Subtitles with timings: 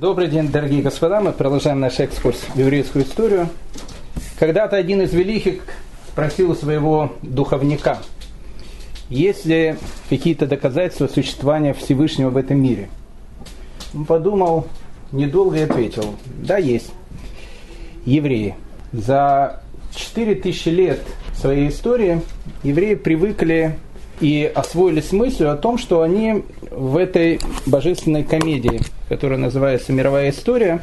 [0.00, 1.20] Добрый день, дорогие господа.
[1.20, 3.50] Мы продолжаем наш экскурс в еврейскую историю.
[4.38, 5.60] Когда-то один из великих
[6.08, 7.98] спросил своего духовника,
[9.10, 9.76] есть ли
[10.08, 12.88] какие-то доказательства существования Всевышнего в этом мире.
[13.92, 14.68] Он подумал,
[15.12, 16.92] недолго и ответил, да, есть.
[18.06, 18.56] Евреи.
[18.92, 19.60] За
[19.94, 21.00] 4000 лет
[21.34, 22.22] своей истории
[22.62, 23.78] евреи привыкли
[24.18, 28.80] и освоились мыслью о том, что они в этой божественной комедии,
[29.10, 30.82] которая называется «Мировая история»,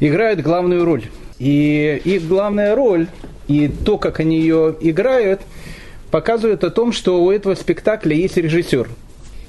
[0.00, 1.04] играют главную роль.
[1.38, 3.06] И их главная роль
[3.46, 5.40] и то, как они ее играют,
[6.10, 8.88] показывает о том, что у этого спектакля есть режиссер.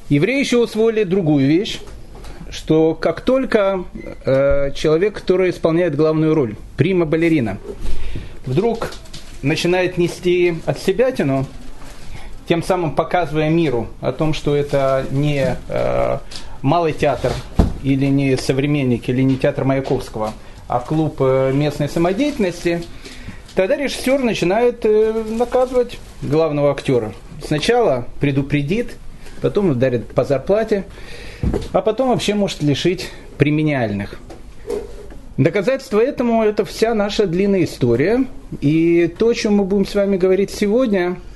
[0.09, 1.79] Евреи еще усвоили другую вещь,
[2.51, 3.83] что как только
[4.25, 7.57] э, человек, который исполняет главную роль, прима-балерина,
[8.45, 8.91] вдруг
[9.41, 11.47] начинает нести от себя тяну,
[12.47, 16.17] тем самым показывая миру о том, что это не э,
[16.61, 17.31] малый театр
[17.85, 20.33] или не современник, или не театр Маяковского,
[20.67, 22.83] а клуб э, местной самодеятельности,
[23.53, 27.13] тогда режиссер начинает э, наказывать главного актера.
[27.45, 28.97] Сначала предупредит,
[29.39, 30.85] потом ударит по зарплате,
[31.73, 34.19] а потом вообще может лишить премиальных.
[35.37, 38.25] Доказательство этому– это вся наша длинная история.
[38.61, 41.17] И то, о чем мы будем с вами говорить сегодня–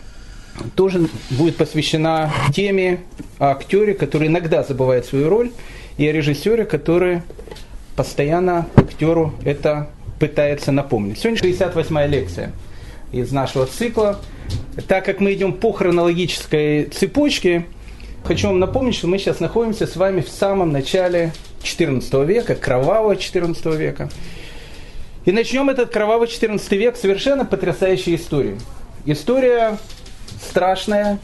[0.75, 3.01] тоже будет посвящена теме
[3.37, 5.51] о актере, который иногда забывает свою роль,
[5.99, 7.23] и о режиссере, который
[7.97, 11.19] постоянно актеру это пытается напомнить.
[11.19, 12.53] Сегодня 68-я лекция
[13.11, 14.17] из нашего цикла.
[14.87, 17.65] Так как мы идем по хронологической цепочке,
[18.23, 21.33] хочу вам напомнить, что мы сейчас находимся с вами в самом начале
[21.63, 24.09] XIV века, кровавого XIV века.
[25.25, 28.55] И начнем этот кровавый XIV век совершенно потрясающей историей.
[29.05, 29.77] История
[30.41, 31.19] страшная,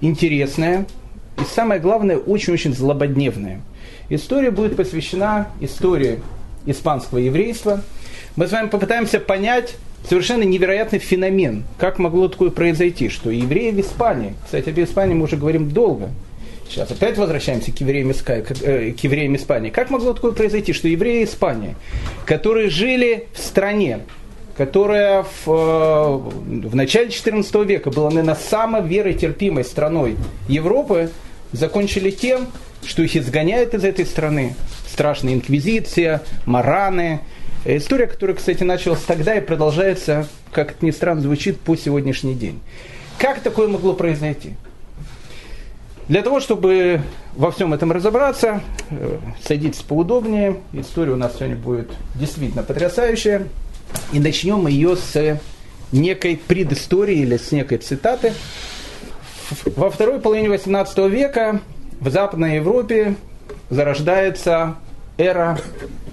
[0.00, 0.86] интересная
[1.38, 3.60] и, самое главное, очень-очень злободневная.
[4.08, 6.20] История будет посвящена истории
[6.64, 7.82] испанского еврейства.
[8.36, 9.76] Мы с вами попытаемся понять
[10.08, 11.64] совершенно невероятный феномен.
[11.78, 16.10] Как могло такое произойти, что евреи в Испании, кстати, об Испании мы уже говорим долго,
[16.68, 19.70] Сейчас опять возвращаемся к евреям, э, к евреям Испании.
[19.70, 21.76] Как могло такое произойти, что евреи Испании,
[22.24, 24.00] которые жили в стране,
[24.56, 30.16] которая в, э, в начале XIV века была, наверное, самой веротерпимой страной
[30.48, 31.10] Европы,
[31.52, 32.48] закончили тем,
[32.84, 34.54] что их изгоняют из этой страны.
[34.86, 37.20] Страшная инквизиция, мараны.
[37.64, 42.60] История, которая, кстати, началась тогда и продолжается, как это ни странно звучит, по сегодняшний день.
[43.18, 44.54] Как такое могло произойти?
[46.08, 47.00] Для того, чтобы
[47.34, 48.60] во всем этом разобраться,
[48.90, 50.58] э, садитесь поудобнее.
[50.72, 53.48] История у нас сегодня будет действительно потрясающая.
[54.12, 55.40] И начнем мы ее с
[55.90, 58.32] некой предыстории или с некой цитаты.
[59.64, 61.60] Во второй половине XVIII века
[62.00, 63.14] в Западной Европе
[63.70, 64.76] зарождается
[65.18, 65.58] эра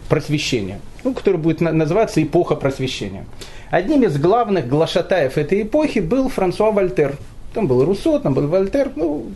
[0.10, 3.26] просвещения, ну, которая будет называться эпоха просвещения.
[3.70, 7.16] Одним из главных глашатаев этой эпохи был Франсуа Вольтер.
[7.54, 8.92] Там был Руссо, там был Вольтер.
[8.96, 9.32] Ну,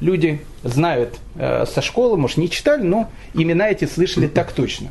[0.00, 4.88] люди знают э, со школы, может, не читали, но имена эти слышали так точно.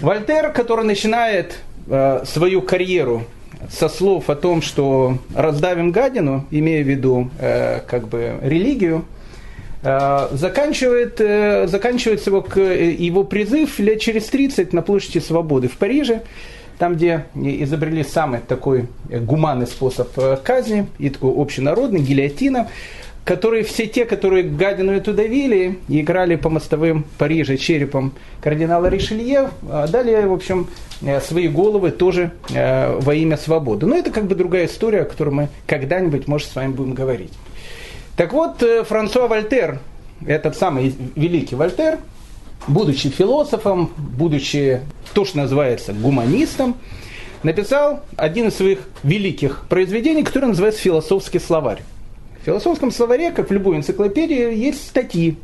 [0.00, 3.24] Вольтер, который начинает э, свою карьеру
[3.70, 9.04] со слов о том, что раздавим гадину, имея в виду э, как бы религию,
[9.82, 16.22] заканчивает, э, заканчивается его, его призыв лет через 30 на площади Свободы в Париже,
[16.78, 22.68] там, где изобрели самый такой гуманный способ э, казни, и такой общенародный, гильотина
[23.28, 29.50] которые все те, которые гадину эту давили и играли по мостовым Парижа черепом кардинала Ришелье,
[29.70, 30.66] а дали, в общем,
[31.02, 33.84] э, свои головы тоже э, во имя свободы.
[33.84, 37.32] Но это как бы другая история, о которой мы когда-нибудь, может, с вами будем говорить.
[38.18, 39.78] Так вот, э, Франсуа Вольтер,
[40.26, 42.00] этот самый великий Вольтер,
[42.66, 44.80] будучи философом, будучи
[45.14, 46.74] то, что называется гуманистом,
[47.44, 51.84] написал один из своих великих произведений, которое называется «Философский словарь».
[52.42, 55.36] В философском словаре, как в любой энциклопедии, есть статьи.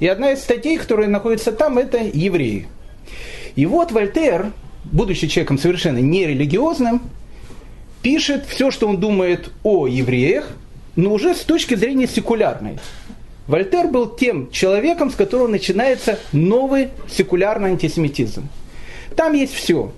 [0.00, 2.66] И одна из статей, которая находится там, это евреи.
[3.56, 4.52] И вот Вольтер,
[4.84, 7.02] будучи человеком совершенно нерелигиозным,
[8.00, 10.56] пишет все, что он думает о евреях,
[10.96, 12.78] но уже с точки зрения секулярной.
[13.46, 18.48] Вольтер был тем человеком, с которого начинается новый секулярный антисемитизм.
[19.14, 19.92] Там есть все.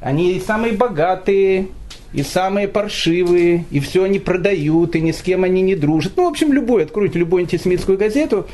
[0.00, 1.68] Они самые богатые,
[2.14, 6.12] и самые паршивые, и все они продают, и ни с кем они не дружат.
[6.16, 8.46] Ну, в общем, любой, откройте любую антисемитскую газету.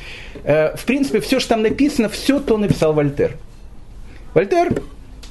[0.45, 3.37] Э, в принципе, все, что там написано, все то написал Вольтер.
[4.33, 4.83] Вольтер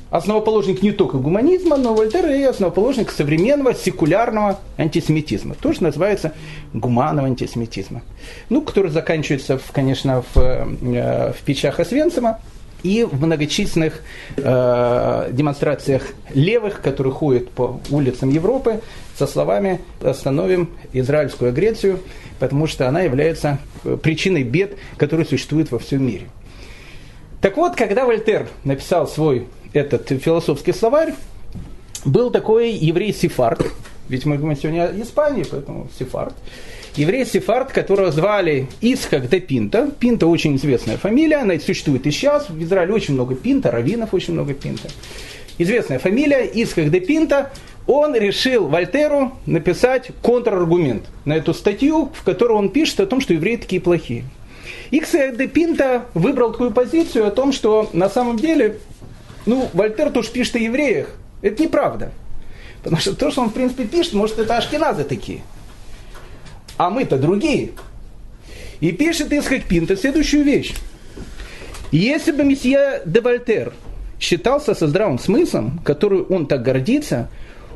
[0.09, 5.55] основоположник не только гуманизма, но Вольтер и основоположник современного секулярного антисемитизма.
[5.55, 6.33] Тоже называется
[6.73, 8.01] гуманного антисемитизма.
[8.49, 12.39] Ну, который заканчивается, конечно, в, э, в печах Освенцима
[12.81, 14.01] и в многочисленных
[14.37, 16.03] э, демонстрациях
[16.33, 18.81] левых, которые ходят по улицам Европы
[19.17, 21.99] со словами «остановим израильскую агрессию»,
[22.39, 23.59] потому что она является
[24.01, 26.27] причиной бед, которые существуют во всем мире.
[27.41, 31.13] Так вот, когда Вольтер написал свой этот философский словарь,
[32.05, 33.65] был такой еврей Сефард,
[34.07, 36.33] ведь мы говорим сегодня о Испании, поэтому Сефард.
[36.95, 39.91] Еврей Сефард, которого звали Исхак де Пинта.
[39.99, 42.49] Пинта очень известная фамилия, она существует и сейчас.
[42.49, 44.89] В Израиле очень много Пинта, раввинов очень много Пинта.
[45.57, 47.51] Известная фамилия, Исхак де Пинта.
[47.85, 53.33] Он решил Вольтеру написать контраргумент на эту статью, в которой он пишет о том, что
[53.33, 54.25] евреи такие плохие.
[54.91, 58.79] Исхак де Пинта выбрал такую позицию о том, что на самом деле
[59.49, 61.07] ну, Вольтер тоже пишет о евреях.
[61.41, 62.11] Это неправда.
[62.83, 65.41] Потому что то, что он, в принципе, пишет, может, это ашкеназы такие.
[66.77, 67.71] А мы-то другие.
[68.79, 70.75] И пишет Исхак Пинта следующую вещь.
[71.91, 73.73] Если бы месье де Вольтер
[74.19, 77.27] считался со здравым смыслом, который он так гордится,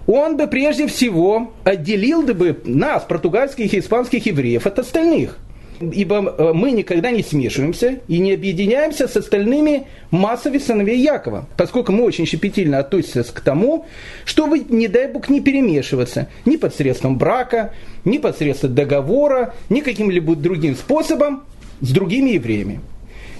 [0.06, 5.40] он бы прежде всего отделил бы нас, португальских и испанских евреев, от остальных–
[5.92, 11.92] ибо э, мы никогда не смешиваемся и не объединяемся с остальными массами сыновей Якова, поскольку
[11.92, 13.86] мы очень щепетильно относимся к тому,
[14.26, 17.74] чтобы, не дай Бог, не перемешиваться ни посредством брака,
[18.06, 21.44] ни посредством договора, ни каким-либо другим способом
[21.82, 22.80] с другими евреями.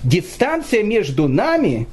[0.04, 1.88] Дистанция между нами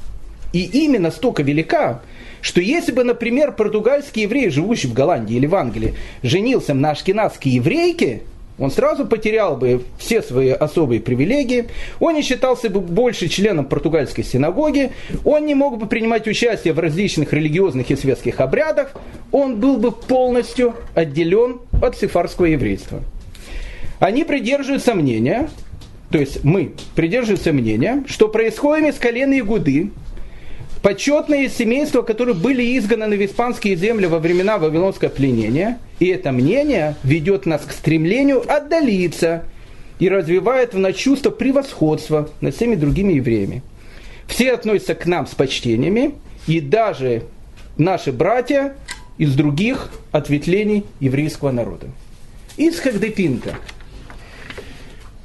[0.53, 2.03] и именно столько велика,
[2.41, 7.53] что если бы, например, португальский еврей, живущий в Голландии или в Англии, женился на ашкенадской
[7.53, 8.23] еврейке–
[8.61, 11.69] он сразу потерял бы все свои особые привилегии,
[11.99, 14.93] он не считался бы больше членом португальской синагоги,
[15.25, 18.93] он не мог бы принимать участие в различных религиозных и светских обрядах,
[19.33, 23.01] он был бы полностью отделен от сефарского еврейства.
[23.99, 25.49] Они придерживаются мнения,
[26.11, 29.91] то есть мы придерживаемся мнения, что происходит из колена Игуды,
[30.83, 35.79] почетные семейства, которые были изгнаны в испанские земли во времена Вавилонского пленения.
[35.99, 39.45] И это мнение ведет нас к стремлению отдалиться
[39.99, 43.63] и развивает в нас чувство превосходства над всеми другими евреями.
[44.27, 46.15] Все относятся к нам с почтениями,
[46.47, 47.25] и даже
[47.77, 48.75] наши братья
[49.19, 51.89] из других ответвлений еврейского народа.
[52.57, 53.55] Исхак де Пинта.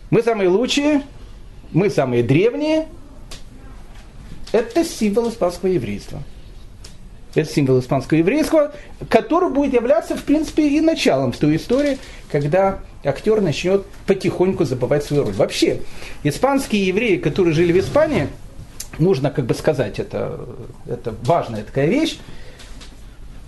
[0.10, 1.02] Мы самые лучшие,
[1.72, 2.88] мы самые древние,
[4.56, 6.24] это символ испанского еврейства.
[7.34, 8.72] Это символ испанского еврейства,
[9.10, 11.98] который будет являться, в принципе, и началом той истории,
[12.32, 15.34] когда актер начнет потихоньку забывать свою роль.
[15.34, 15.82] Вообще,
[16.24, 18.30] испанские евреи, которые жили в Испании,
[18.98, 20.40] нужно как бы сказать, это,
[20.88, 22.18] это важная такая вещь,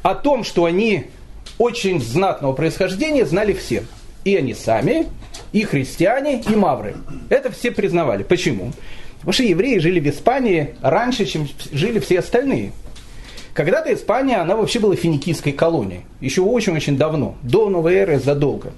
[0.04, 1.06] о том, что они
[1.58, 3.86] очень знатного происхождения, знали все.
[4.26, 5.08] И они сами,
[5.54, 6.98] и христиане, и мавры.
[7.30, 8.24] Это все признавали.
[8.24, 8.74] Почему?
[9.20, 12.72] Потому что евреи жили в Испании раньше, чем жили все остальные.
[13.54, 16.02] Когда-то Испания, она вообще была финикийской колонией.
[16.22, 18.72] Еще очень-очень давно, до новой эры, задолго.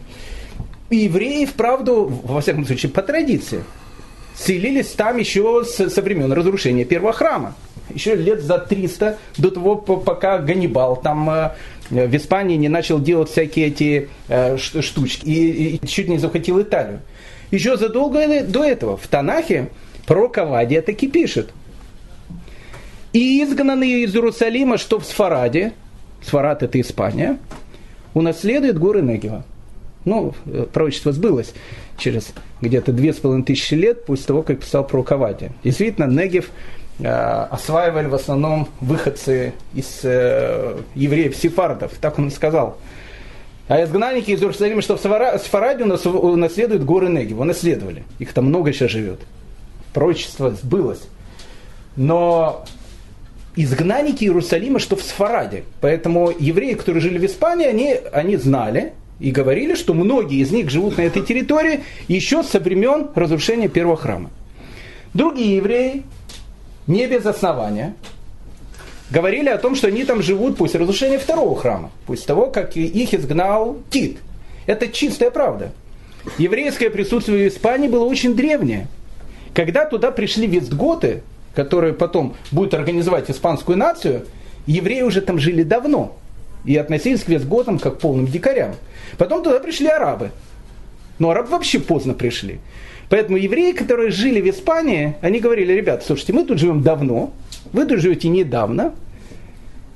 [0.90, 3.64] И евреи, вправду, во всяком случае, по традиции,
[4.36, 7.56] селились там еще со, времен разрушения первого храма.
[7.94, 11.52] Еще лет за 300 до того, пока Ганнибал там э,
[11.90, 17.02] в Испании не начал делать всякие эти э, штучки и чуть не захватил Италию.
[17.52, 19.70] Еще задолго до этого в Танахе
[20.10, 21.52] про Кавадия таки пишет.
[23.14, 25.74] И изгнанные из Иерусалима, что в Сфараде,
[26.24, 27.38] Сфарад это Испания,
[28.16, 29.46] унаследует горы Негева.
[30.06, 31.54] Ну, э, пророчество сбылось
[32.00, 35.52] через где-то две с половиной тысячи лет после того, как писал про Кавадия.
[35.64, 36.50] Действительно, Негев
[36.98, 42.80] э, осваивали в основном выходцы из э, евреев сефардов, так он и сказал.
[43.68, 48.06] А изгнанники из Иерусалима, что в Сфараде унаследуют горы Негев, унаследовали.
[48.18, 49.20] Их там много еще живет
[49.94, 51.02] пророчество сбылось.
[51.96, 52.66] Но
[53.56, 55.64] изгнанники Иерусалима, что в Сфараде.
[55.82, 60.70] Поэтому евреи, которые жили в Испании, они, они знали и говорили, что многие из них
[60.70, 64.30] живут на этой территории еще со времен разрушения первого храма.
[65.14, 66.04] Другие евреи,
[66.88, 67.96] не без основания,
[69.12, 73.14] говорили о том, что они там живут после разрушения второго храма, после того, как их
[73.14, 74.20] изгнал Тит.
[74.68, 75.72] Это чистая правда.
[76.38, 78.88] Еврейское присутствие в Испании было очень древнее.
[79.54, 81.24] Когда туда пришли вестготы,
[81.56, 84.26] которые потом будут организовать испанскую нацию,
[84.66, 86.18] евреи уже там жили давно
[86.66, 88.76] и относились к вестготам как к полным дикарям.
[89.18, 90.32] Потом туда пришли арабы.
[91.18, 92.60] Но арабы вообще поздно пришли.
[93.10, 97.34] Поэтому евреи, которые жили в Испании, они говорили, ребят, слушайте, мы тут живем давно,
[97.74, 98.94] вы тут живете недавно,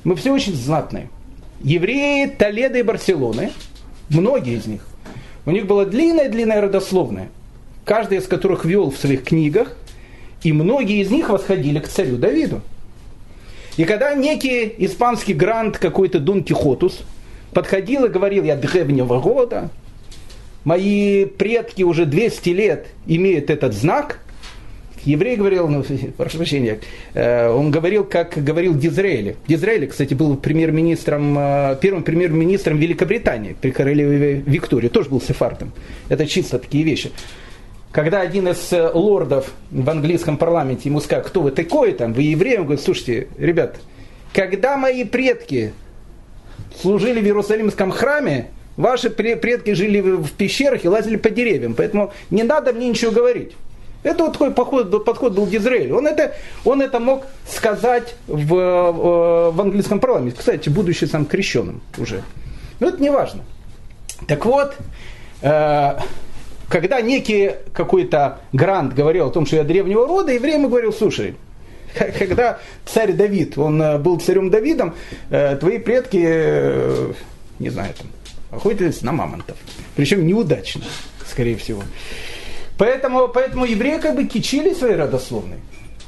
[0.04, 1.10] Мы все очень знатные.
[1.62, 3.52] Евреи Толеда и Барселоны,
[4.10, 4.86] многие из них,
[5.46, 7.30] у них было длинное-длинное родословное,
[7.86, 9.76] каждый из которых вел в своих книгах,
[10.44, 12.62] и многие из них восходили к царю Давиду.
[13.78, 17.02] И когда некий испанский грант, какой-то Дон Кихотус,
[17.54, 19.70] подходил и говорил, я древнего года,
[20.64, 24.20] мои предки уже 200 лет имеют этот знак,
[25.06, 25.84] еврей говорил, ну,
[26.18, 26.80] прошу прощения,
[27.14, 29.38] э, он говорил, как говорил Дизраэли.
[29.48, 35.72] Дизраэли, кстати, был премьер-министром, э, первым премьер-министром Великобритании при королеве Виктории, тоже был сефардом.
[36.10, 37.12] Это чисто такие вещи.
[37.94, 42.24] Когда один из э, лордов в английском парламенте ему сказал, кто вы такой там, вы
[42.24, 43.78] еврей, он говорит, слушайте, ребят,
[44.34, 45.74] когда мои предки
[46.82, 52.42] служили в Иерусалимском храме, ваши предки жили в пещерах и лазили по деревьям, поэтому не
[52.42, 53.52] надо мне ничего говорить.
[54.02, 55.94] Это вот такой подход, подход был Дизраэль.
[55.94, 56.34] Он это,
[56.66, 60.36] он это мог сказать в, э, в английском парламенте.
[60.40, 62.24] Кстати, будучи сам крещенным уже.
[62.80, 63.44] Но это не важно.
[64.28, 64.76] Так вот,
[65.42, 65.98] э,
[66.74, 71.36] когда некий какой-то грант говорил о том, что я древнего рода, еврей ему говорил, слушай,
[72.18, 74.96] когда царь Давид, он э, был царем Давидом,
[75.30, 77.14] твои предки,
[77.60, 78.08] не знаю, там,
[78.50, 79.56] охотились на мамонтов.
[79.96, 80.82] Причем неудачно,
[81.28, 81.84] скорее всего.
[82.80, 85.58] Поэтому, поэтому евреи как бы кичили своей родословной.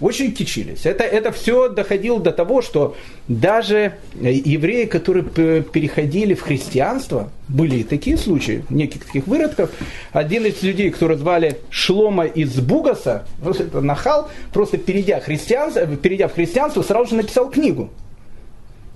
[0.02, 0.86] Очень кичились.
[0.86, 2.98] Это, это все доходило до того, что
[3.30, 9.72] даже евреи, которые переходили в христианство, были и такие случаи, неких таких выродков.
[10.12, 16.28] Один из людей, которого звали Шлома из Бугаса, вот это нахал, просто перейдя, христианство, перейдя
[16.28, 17.90] в христианство, сразу же написал книгу.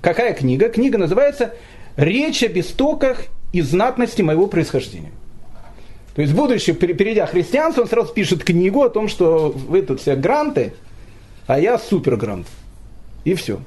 [0.01, 0.67] Какая книга?
[0.67, 1.53] Книга называется
[1.95, 5.11] «Речь об истоках и знатности моего происхождения».
[6.15, 10.15] То есть, будучи, перейдя христианство, он сразу пишет книгу о том, что вы тут все
[10.17, 10.73] гранты,
[11.49, 12.45] а я супер грант.
[13.25, 13.59] И все.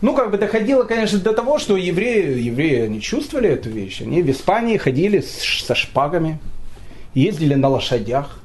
[0.00, 4.00] Ну, как бы доходило, конечно, до того, что евреи, евреи не чувствовали эту вещь.
[4.00, 6.40] Они в Испании ходили со шпагами,
[7.14, 8.40] ездили на лошадях,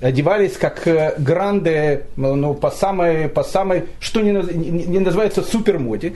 [0.00, 6.14] одевались как э, гранды, ну, по самой, по самой, что не, не называется супермоде.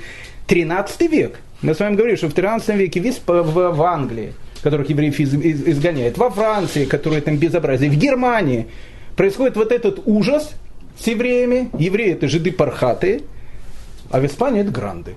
[0.48, 1.38] 13 век.
[1.62, 5.34] Мы с вами говорили, что в 13 веке весь в, в Англии которых евреев из,
[5.34, 8.66] из, изгоняют, во Франции, которые там безобразие, в Германии
[9.14, 10.54] происходит вот этот ужас
[10.98, 11.70] с евреями.
[11.78, 13.22] Евреи это жиды пархатые,
[14.10, 15.16] а в Испании это гранды.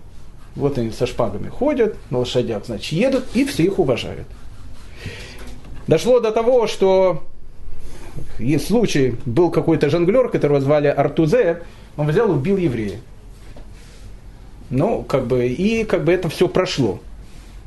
[0.56, 4.28] Вот они со шпагами ходят, на лошадях, значит, едут, и все их уважают.
[5.88, 7.24] Дошло до того, что
[8.40, 11.62] есть случай, был какой-то жонглер, которого звали Артузе,
[11.96, 13.00] он взял и убил еврея.
[14.70, 17.00] Ну, как бы, и как бы это все прошло.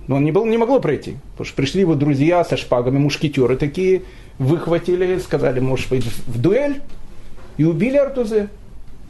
[0.07, 3.57] Но он не, был, не могло пройти, потому что пришли его друзья со шпагами, мушкетеры
[3.57, 4.03] такие,
[4.39, 6.83] выхватили, сказали, может быть, в дуэль,
[7.61, 8.49] и убили Артузе.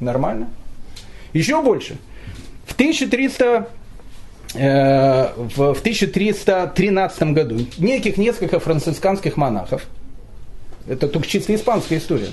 [0.01, 0.49] Нормально.
[1.33, 1.99] Еще больше.
[2.67, 3.69] В 1300
[4.55, 9.87] э, в 1313 году неких несколько францисканских монахов,
[10.89, 12.31] это только чисто испанская история,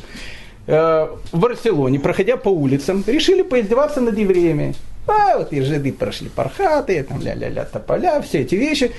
[0.66, 4.74] э, в Барселоне, проходя по улицам, решили поиздеваться над евреями.
[5.06, 8.92] А вот и жиды прошли пархатые, там ля-ля-ля, тополя, все эти вещи.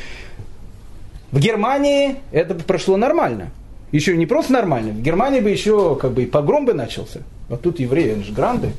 [1.33, 3.51] В Германии это прошло нормально.
[3.93, 4.93] Еще не просто нормально.
[4.93, 7.21] В Германии бы еще как бы и погром бы начался.
[7.49, 8.73] Вот тут евреи, они же гранды.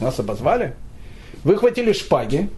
[0.00, 0.74] Нас обозвали.
[1.44, 2.50] Выхватили шпаги.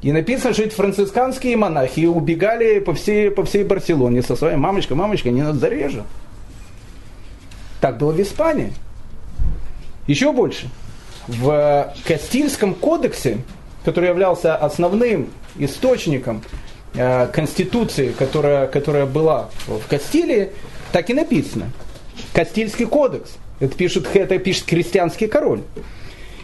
[0.00, 4.96] И написано, что эти францисканские монахи убегали по всей, по всей Барселоне со своей мамочкой.
[4.96, 6.04] Мамочка, не нас зарежут.
[7.80, 8.72] Так было в Испании.
[10.06, 10.68] Еще больше
[11.28, 13.38] в Кастильском кодексе,
[13.84, 16.42] который являлся основным источником
[16.94, 20.50] конституции, которая, которая была в Кастилии,
[20.92, 21.70] так и написано.
[22.32, 23.36] Кастильский кодекс.
[23.60, 25.62] Это пишет, это пишет крестьянский король.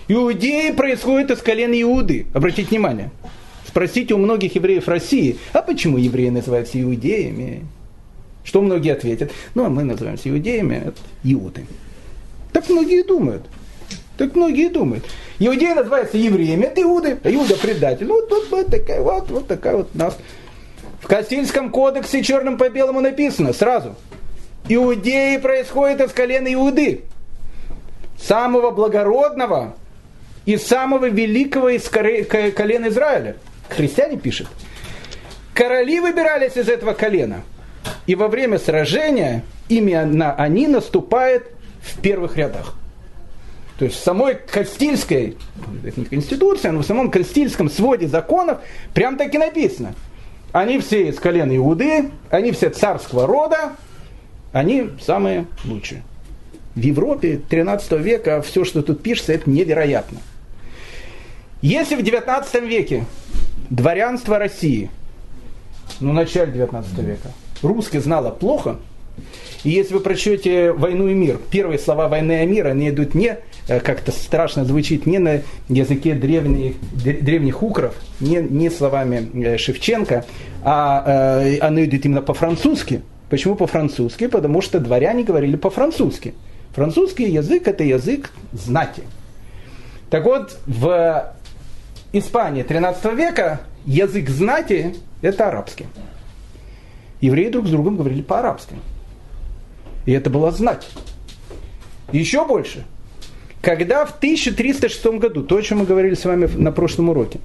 [0.08, 2.26] Иудеи происходят из колена Иуды.
[2.32, 3.10] Обратите внимание.
[3.66, 7.66] Спросите у многих евреев России, а почему евреи называются иудеями?
[8.42, 9.30] Что многие ответят?
[9.54, 11.66] Ну, а мы называемся иудеями, это иуды.
[12.52, 13.42] Так многие думают.
[14.18, 15.04] Так многие думают.
[15.38, 18.06] Иудеи называются евреями, это иуды, а иуда предатель.
[18.06, 20.18] Ну, вот, вот, такая вот, вот такая вот нас.
[21.00, 23.94] В Кастильском кодексе черным по белому написано сразу.
[24.68, 27.04] Иудеи происходят из колена Иуды.
[28.20, 29.76] Самого благородного
[30.44, 33.36] и самого великого из колена Израиля.
[33.68, 34.48] Христиане пишут.
[35.54, 37.42] Короли выбирались из этого колена.
[38.06, 41.46] И во время сражения именно они наступают
[41.80, 42.74] в первых рядах.
[43.78, 45.36] То есть в самой Кастильской,
[46.10, 48.58] конституция, но в самом Кастильском своде законов
[48.92, 49.94] прям так и написано.
[50.50, 53.74] Они все из колена Иуды, они все царского рода,
[54.52, 56.02] они самые лучшие.
[56.74, 60.18] В Европе 13 века все, что тут пишется, это невероятно.
[61.62, 63.04] Если в 19 веке
[63.70, 64.90] дворянство России,
[66.00, 67.30] ну, начале 19 века,
[67.62, 68.78] русский знало плохо,
[69.64, 73.38] и если вы прочтете «Войну и мир», первые слова «Войны и мира», они идут не,
[73.68, 80.24] как-то страшно звучит, не на языке древних, древних укров, не, не словами э, Шевченко,
[80.62, 83.02] а э, они идут именно по-французски.
[83.28, 84.26] Почему по-французски?
[84.26, 86.34] Потому что дворяне говорили по-французски.
[86.74, 89.02] Французский язык– это язык знати.
[90.08, 91.34] Так вот, в
[92.12, 95.86] Испании 13 века язык знати– это арабский.
[97.20, 98.76] Евреи друг с другом говорили по-арабски.
[100.06, 100.88] И это была знать.
[102.12, 102.86] Еще больше.
[103.60, 107.40] Когда в 1306 году, то, о чем мы говорили с вами на прошлом уроке,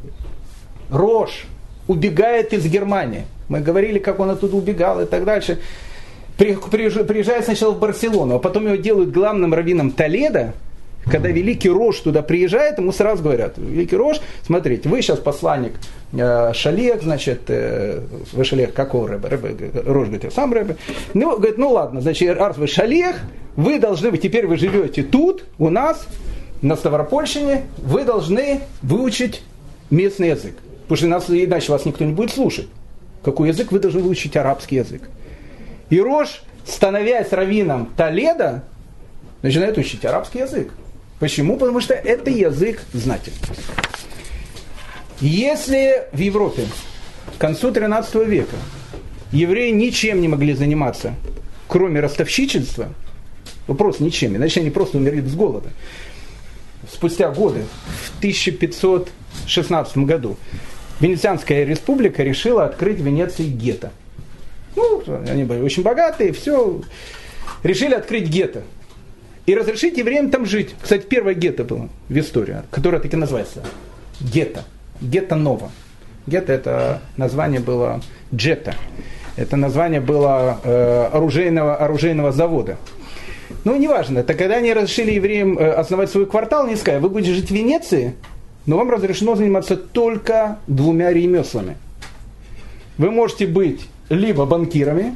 [0.90, 1.46] Рош
[1.88, 3.26] убегает из Германии.
[3.50, 5.60] Мы говорили, как он оттуда убегал и так дальше.
[6.38, 10.54] Приезжает сначала в Барселону, а потом его делают главным раввином Толеда,
[11.06, 15.74] когда великий Рош туда приезжает, ему сразу говорят, великий Рош, смотрите, вы сейчас посланник
[16.14, 19.30] э, Шалех, значит, э, вы Шалех какого рэба?
[19.30, 19.50] рэба
[19.86, 20.76] Рош говорит, сам рэба.
[21.14, 23.18] Ну, говорит, ну ладно, значит, раз вы Шалех,
[23.56, 26.08] вы должны, вы теперь вы живете тут, у нас,
[26.62, 29.44] на Ставропольщине, вы должны выучить
[29.90, 30.56] местный язык.
[30.84, 32.68] Потому что нас, иначе вас никто не будет слушать.
[33.24, 33.72] Какой язык?
[33.72, 35.02] Вы должны выучить арабский язык.
[35.90, 38.64] И Рош, становясь раввином Толеда,
[39.42, 40.72] начинает учить арабский язык.
[41.24, 41.56] Почему?
[41.56, 43.32] Потому что это язык знати.
[45.22, 46.64] Если в Европе
[47.38, 48.58] к концу 13 века
[49.32, 51.16] евреи ничем не могли заниматься,
[51.70, 52.90] кроме ростовщичества,
[53.68, 55.70] вопрос ничем, иначе они просто умерли с голода.
[56.92, 57.64] Спустя годы,
[58.04, 60.36] в 1516 году,
[61.00, 63.94] Венецианская республика решила открыть в Венеции гетто.
[64.76, 66.82] Ну, они были очень богатые, все.
[67.64, 68.64] Решили открыть гетто
[69.46, 70.76] и разрешить евреям там жить.
[70.82, 73.64] Кстати, первое гетто было в истории, которое так и называется.
[74.20, 74.64] Гетто.
[75.02, 75.72] Гетто Нова.
[76.28, 78.02] Гетто это название было
[78.34, 78.76] Джета.
[79.36, 82.78] Это название было э, оружейного, оружейного завода.
[83.64, 84.20] Ну, неважно.
[84.20, 87.54] Это когда они разрешили евреям э, основать свой квартал, они сказали, вы будете жить в
[87.54, 88.14] Венеции,
[88.66, 91.78] но вам разрешено заниматься только двумя ремеслами.
[92.98, 95.16] Вы можете быть либо банкирами,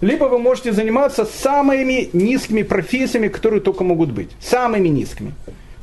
[0.00, 4.30] либо вы можете заниматься самыми низкими профессиями, которые только могут быть.
[4.40, 5.32] Самыми низкими.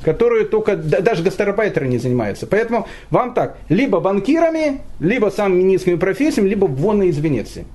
[0.03, 2.45] Которые только, даже гастарбайтеры не занимаются.
[2.45, 7.65] Поэтому вам так, либо банкирами, либо самыми низкими профессиями, либо вон из Венеции.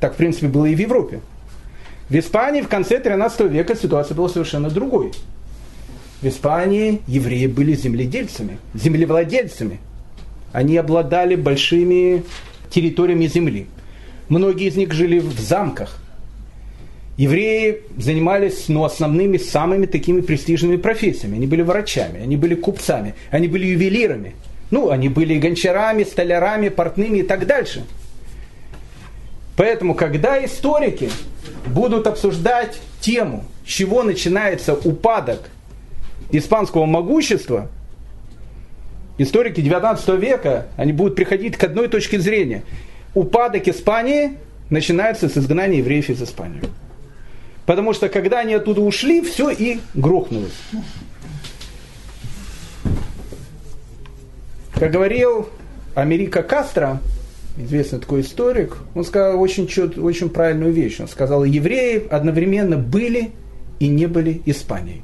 [0.00, 1.20] Так, в принципе, было и в Европе.
[2.08, 5.12] В Испании в конце 13 века ситуация была совершенно другой.
[6.22, 9.78] В Испании евреи были земледельцами, землевладельцами.
[10.52, 12.24] Они обладали большими
[12.70, 13.66] территориями земли.
[14.30, 15.98] Многие из них жили в замках.
[17.16, 21.34] Евреи занимались ну, основными, самыми такими престижными профессиями.
[21.34, 24.36] Они были врачами, они были купцами, они были ювелирами.
[24.70, 27.84] Ну, они были гончарами, столярами, портными и так дальше.
[29.56, 31.10] Поэтому, когда историки
[31.66, 35.50] будут обсуждать тему, с чего начинается упадок
[36.30, 37.68] испанского могущества,
[39.18, 42.62] историки 19 века, они будут приходить к одной точке зрения
[43.14, 46.62] упадок Испании начинается с изгнания евреев из Испании.
[47.66, 50.52] Потому что когда они оттуда ушли, все и грохнулось.
[54.74, 55.48] Как говорил
[55.94, 57.00] Америка Кастро,
[57.56, 59.68] известный такой историк, он сказал очень,
[60.00, 61.00] очень правильную вещь.
[61.00, 63.32] Он сказал, евреи одновременно были
[63.78, 65.02] и не были Испанией.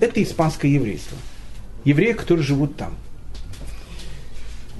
[0.00, 1.16] Это испанское еврейство.
[1.84, 2.94] Евреи, которые живут там.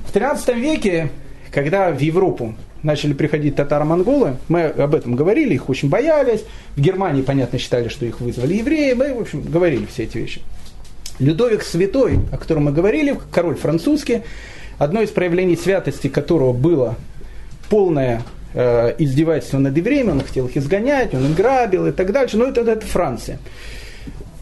[0.06, 1.10] В 13 веке
[1.54, 6.44] когда в Европу начали приходить татаро-монголы, мы об этом говорили, их очень боялись.
[6.74, 8.92] В Германии, понятно, считали, что их вызвали евреи.
[8.94, 10.42] Мы, в общем, говорили все эти вещи.
[11.20, 14.22] Людовик Святой, о котором мы говорили, король французский,
[14.78, 16.96] одно из проявлений святости которого было
[17.70, 22.36] полное э, издевательство над евреями, он хотел их изгонять, он их грабил и так дальше,
[22.36, 23.38] но это, это Франция.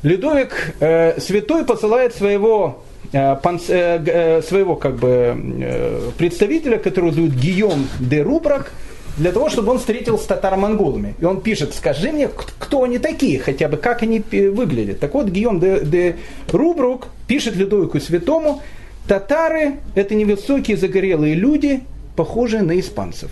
[0.03, 8.73] Людовик э, Святой посылает своего своего как бы, представителя, которого зовут Гийом де Рубрак,
[9.19, 11.15] для того, чтобы он встретился с татаро-монголами.
[11.21, 15.01] И он пишет, скажи мне, кто они такие, хотя бы как они выглядят.
[15.01, 16.17] Так вот, Гийом де, де
[16.51, 18.63] Рубрук пишет Людовику Святому,
[19.07, 21.83] татары– это невысокие загорелые люди,
[22.17, 23.31] похожие на испанцев.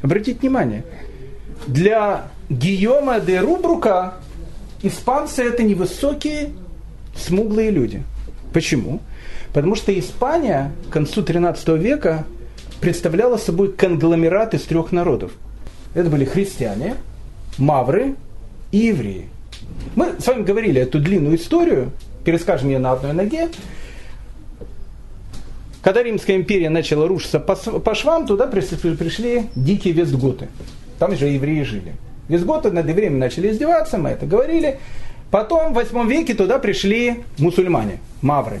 [0.00, 0.84] Обратите внимание,
[1.66, 4.14] для Гийома де Рубрука
[4.82, 6.52] испанцы– это невысокие,
[7.14, 8.02] смуглые люди–
[8.56, 9.00] Почему?
[9.52, 12.24] Потому что Испания к концу 13 века
[12.80, 15.32] представляла собой конгломерат из трех народов.
[15.92, 16.94] Это были христиане,
[17.58, 18.14] мавры
[18.72, 19.28] и евреи.
[19.94, 21.90] Мы с вами говорили эту длинную историю,
[22.24, 23.50] перескажем ее на одной ноге.
[25.82, 30.48] Когда Римская империя начала рушиться по, швам, туда пришли дикие вестготы.
[30.98, 31.92] Там же евреи жили.
[32.28, 34.78] Вестготы над евреями начали издеваться, мы это говорили.
[35.30, 38.60] Потом в 8 веке туда пришли мусульмане, мавры.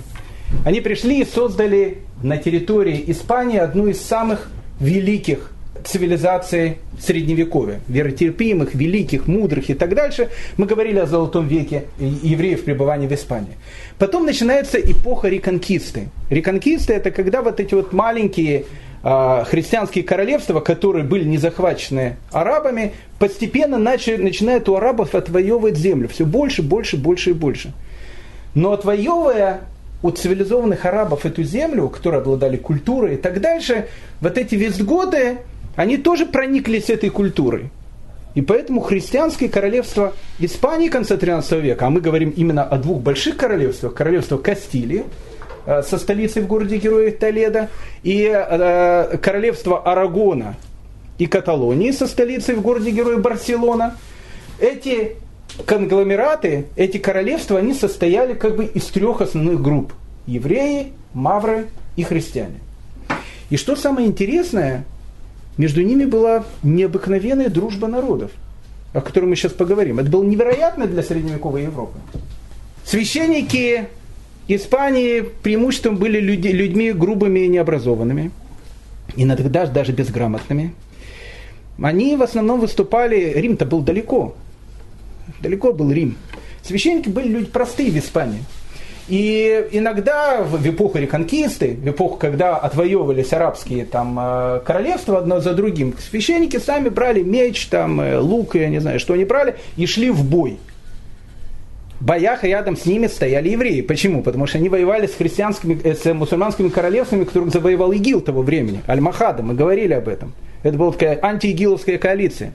[0.64, 4.50] Они пришли и создали на территории Испании одну из самых
[4.80, 5.52] великих
[5.84, 10.30] цивилизаций Средневековья, веротерпимых, великих, мудрых и так дальше.
[10.56, 13.56] Мы говорили о Золотом веке евреев пребывания в Испании.
[13.98, 16.08] Потом начинается эпоха реконкисты.
[16.30, 18.64] Реконкисты это когда вот эти вот маленькие
[19.02, 26.08] христианские королевства, которые были не захвачены арабами, постепенно начали, начинают у арабов отвоевывать землю.
[26.08, 27.72] Все больше, больше, больше и больше.
[28.54, 29.60] Но отвоевывая
[30.02, 33.88] у цивилизованных арабов эту землю, которые обладали культурой и так дальше,
[34.20, 35.38] вот эти вестготы,
[35.76, 37.70] они тоже прониклись этой культурой.
[38.34, 43.36] И поэтому христианское королевство Испании конца 13 века, а мы говорим именно о двух больших
[43.36, 45.04] королевствах, королевство Кастилии,
[45.66, 47.68] со столицей в городе Героев Толедо,
[48.02, 50.56] и э, королевство Арагона
[51.18, 53.96] и Каталонии со столицей в городе Героев Барселона.
[54.60, 55.16] Эти
[55.64, 59.92] конгломераты, эти королевства, они состояли как бы из трех основных групп.
[60.26, 62.60] Евреи, мавры и христиане.
[63.50, 64.84] И что самое интересное,
[65.56, 68.30] между ними была необыкновенная дружба народов,
[68.92, 69.98] о которой мы сейчас поговорим.
[69.98, 71.98] Это было невероятно для средневековой Европы.
[72.84, 73.88] Священники
[74.54, 78.30] Испании преимуществом были люди, людьми грубыми и необразованными,
[79.16, 80.72] иногда даже безграмотными.
[81.82, 84.34] Они в основном выступали, Рим-то был далеко,
[85.40, 86.16] далеко был Рим.
[86.62, 88.42] Священники были люди простые в Испании.
[89.08, 95.54] И иногда в эпоху реконкисты, в эпоху, когда отвоевывались арабские там, э, королевства одно за
[95.54, 99.86] другим, священники сами брали меч, там, э, лук, я не знаю, что они брали, и
[99.86, 100.58] шли в бой.
[102.06, 103.80] Боях рядом с ними стояли евреи.
[103.80, 104.22] Почему?
[104.22, 108.80] Потому что они воевали с христианскими, э, с мусульманскими королевствами, которых завоевал ИГИЛ того времени,
[108.86, 110.32] Аль-Махада, мы говорили об этом.
[110.62, 112.52] Это была такая антиигиловская коалиция.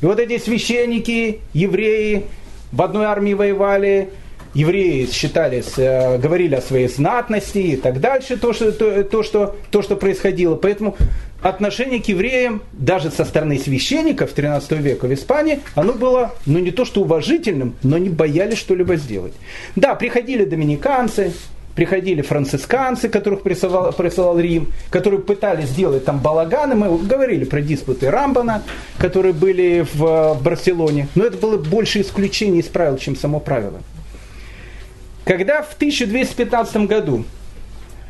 [0.00, 2.24] И вот эти священники, евреи
[2.72, 4.08] в одной армии воевали,
[4.54, 9.54] евреи считались, э, говорили о своей знатности и так дальше, то что, то, то, что,
[9.70, 10.54] то, что происходило.
[10.54, 10.96] Поэтому
[11.44, 16.70] отношение к евреям, даже со стороны священников 13 века в Испании, оно было, ну не
[16.70, 19.34] то что уважительным, но не боялись что-либо сделать.
[19.76, 21.34] Да, приходили доминиканцы,
[21.74, 26.76] приходили францисканцы, которых присылал, присылал Рим, которые пытались сделать там балаганы.
[26.76, 28.62] Мы говорили про диспуты Рамбана,
[28.96, 31.08] которые были в, в Барселоне.
[31.14, 33.82] Но это было больше исключение из правил, чем само правило.
[35.26, 37.24] Когда в 1215 году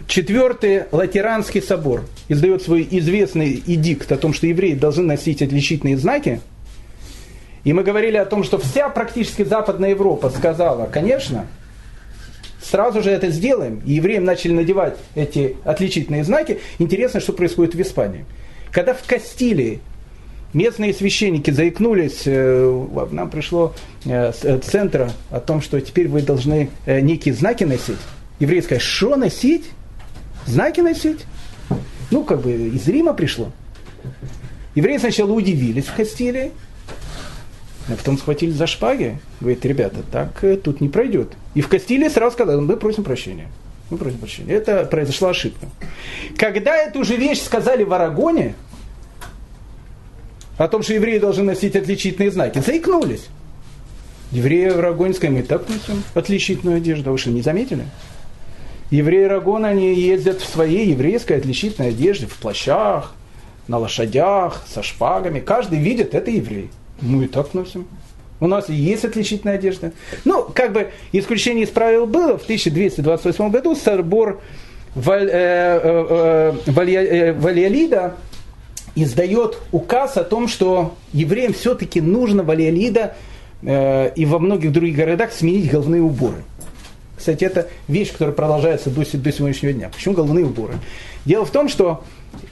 [0.06, 6.40] Четвертый Латеранский собор издает свой известный эдикт о том, что евреи должны носить отличительные знаки,
[7.64, 11.46] и мы говорили о том, что вся практически Западная Европа сказала, конечно,
[12.62, 13.80] сразу же это сделаем.
[13.86, 16.60] И евреям начали надевать эти отличительные знаки.
[16.78, 18.26] Интересно, что происходит в Испании.
[18.70, 19.80] Когда в Кастилии
[20.52, 23.72] местные священники заикнулись, э, нам пришло
[24.04, 27.98] э, с э, центра о том, что теперь вы должны некие знаки носить.
[28.40, 29.64] Евреи сказали, что носить?
[30.46, 31.24] Знаки носить?
[32.10, 33.50] Ну, как бы из Рима пришло.
[34.74, 36.52] Евреи сначала удивились в Кастилии,
[37.88, 39.18] а потом схватили за шпаги.
[39.40, 41.32] Говорит, ребята, так э, тут не пройдет.
[41.54, 43.48] И в Кастилии сразу сказали, мы просим прощения.
[43.90, 44.52] Мы просим прощения.
[44.52, 45.66] Это произошла ошибка.
[46.36, 48.54] Когда эту же вещь сказали в Арагоне,
[50.56, 53.26] о том, что евреи должны носить отличительные знаки, заикнулись.
[54.30, 57.12] Евреи в Арагоне сказали, мы так носим отличительную одежду.
[57.12, 57.84] Вы что, не заметили?
[58.94, 63.12] Евреи Арагона, они ездят в своей еврейской отличительной одежде, в плащах,
[63.66, 65.40] на лошадях, со шпагами.
[65.40, 66.70] Каждый видит, это еврей.
[67.00, 67.88] Ну и так носим.
[68.38, 69.90] У нас и есть отличительная одежда.
[70.24, 72.38] Ну, как бы исключение из правил было.
[72.38, 74.40] В 1228 году собор
[74.94, 78.10] Валь, э, э, э
[78.96, 83.16] издает указ о том, что евреям все-таки нужно Вальялида
[83.60, 86.44] и во многих других городах сменить головные уборы.
[87.24, 89.88] Кстати, это вещь, которая продолжается до, до сегодняшнего дня.
[89.88, 90.74] Почему головные уборы?
[91.24, 92.04] Дело в том, что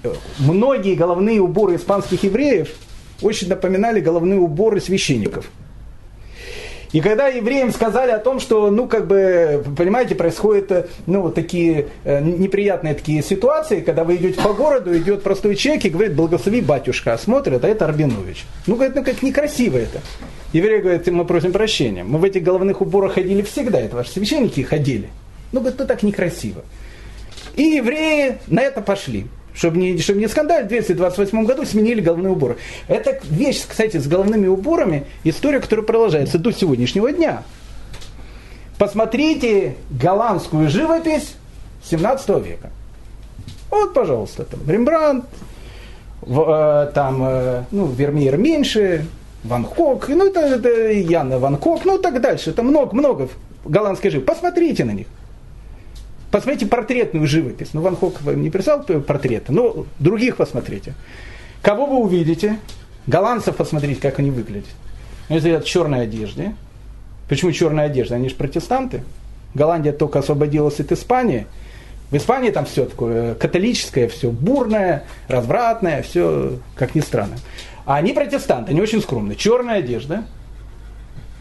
[0.03, 2.71] э, многие головные уборы испанских евреев
[3.21, 5.51] очень напоминали головные уборы священников.
[6.93, 11.35] И когда евреям сказали о том, что, ну, как бы, понимаете, происходят, э, ну, вот
[11.35, 16.15] такие э, неприятные такие ситуации, когда вы идете по городу, идет простой человек и говорит,
[16.15, 18.45] благослови батюшка, а смотрит, а это Арбинович.
[18.67, 20.01] Ну, говорит, ну, как некрасиво это.
[20.53, 22.05] Евреи говорят, мы просим прощения.
[22.05, 25.09] Мы в этих головных уборах ходили всегда, это ваши священники ходили.
[25.53, 26.63] Ну, говорит, ну, так некрасиво.
[27.57, 32.33] И евреи на это пошли чтобы не, чтобы не скандалить, в 228 году сменили головные
[32.33, 32.57] уборы.
[32.89, 37.43] Это вещь, кстати, с головными уборами, история, которая продолжается до сегодняшнего дня.
[38.79, 41.35] посмотрите голландскую живопись
[41.85, 42.71] 17 века.
[43.71, 45.27] Вот, пожалуйста, там Рембрандт,
[46.21, 49.07] в, э, там, э, ну, Вермеер меньше,
[49.45, 52.51] Ван Хок, ну, это, это Яна Ван Хок, ну, так дальше.
[52.51, 53.29] Это много-много
[53.65, 54.35] голландской живописи.
[54.35, 55.07] Посмотрите на них.
[56.33, 57.75] Посмотрите портретную живопись.
[57.75, 60.95] Ну, Ван Хок не писал портреты, но других посмотрите.
[61.61, 62.59] Кого вы увидите?
[63.07, 64.71] Голландцев посмотрите, как они выглядят.
[65.29, 66.57] Они стоят в черной одежде.
[67.29, 68.15] Почему черная одежда?
[68.15, 69.05] Они же протестанты.
[69.53, 71.47] Голландия только освободилась от Испании.
[72.11, 77.37] В Испании там все такое католическое, все бурное, развратное, все, как ни странно.
[77.85, 79.37] А они протестанты, они очень скромные.
[79.37, 80.25] Черная одежда,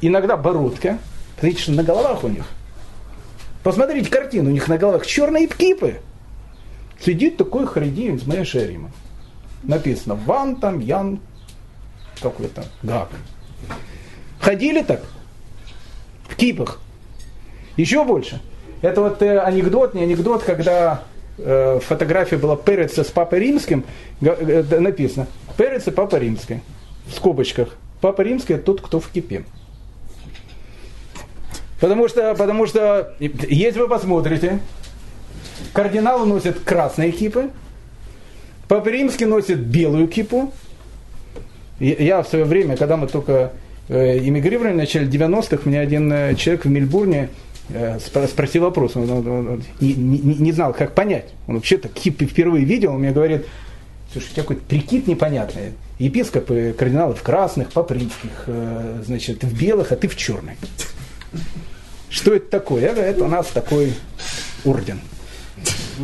[0.01, 0.97] иногда бородка.
[1.39, 2.45] Смотрите, что на головах у них.
[3.63, 6.00] Посмотрите картину, у них на головах черные кипы.
[7.00, 8.91] Сидит такой харидеем из моей шерима.
[9.63, 11.19] Написано Ван там, Ян,
[12.21, 13.10] какой-то, Гак.
[14.39, 15.04] Ходили так,
[16.28, 16.80] в кипах.
[17.78, 18.41] Еще больше.
[18.82, 21.04] Это вот э, анекдот, не анекдот, когда
[21.38, 23.84] э, фотография была Переца с Папой Римским,
[24.21, 26.62] э, написано Перец Папа Римский.
[27.06, 27.76] В скобочках.
[28.00, 29.43] Папа Римский тот, кто в кипе.
[31.82, 34.60] Потому что, потому что, если вы посмотрите,
[35.74, 37.50] кардиналы носят красные кипы,
[38.72, 40.54] Папа Римский носит белую кипу.
[41.78, 43.52] Я в свое время, когда мы только
[43.89, 47.28] э, эмигрировали в начале 90-х, меня один э, человек в Мельбурне
[47.67, 51.34] э, спросил вопрос, он, он, он не, не, не знал, как понять.
[51.48, 53.46] Он вообще-то кипы впервые видел, он мне говорит,
[54.13, 55.74] слушай, у тебя какой-то прикид непонятный.
[56.00, 58.48] Епископы, кардиналы в красных, папринских,
[59.06, 60.56] значит, в белых, а ты в черной.
[62.12, 62.89] Что это такое?
[62.89, 63.93] Это, у нас такой
[64.65, 65.00] орден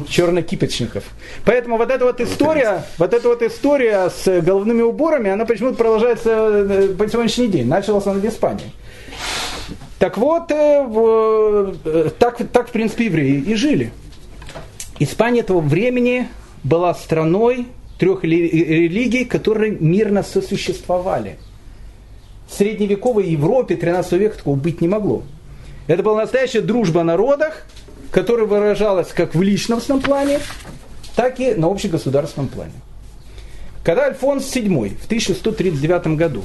[0.10, 1.04] чернокипечников.
[1.44, 6.30] Поэтому вот эта вот история, вот эта вот история с головными уборами, она почему-то продолжается
[6.30, 7.68] э, по сегодняшний день.
[7.68, 8.72] Началась она в Испании.
[10.00, 13.92] Так вот, э, э, так, так в принципе евреи и жили.
[15.00, 16.28] Испания этого времени
[16.64, 17.68] была страной
[17.98, 21.38] трех религий, которые мирно сосуществовали.
[22.48, 25.24] В средневековой Европе 13 века такого быть не могло.
[25.88, 27.66] Это была настоящая дружба о народах,
[28.12, 30.40] которая выражалась как в личностном плане,
[31.16, 32.74] так и на общегосударственном плане.
[33.84, 36.44] Когда Альфонс VII в 1139 году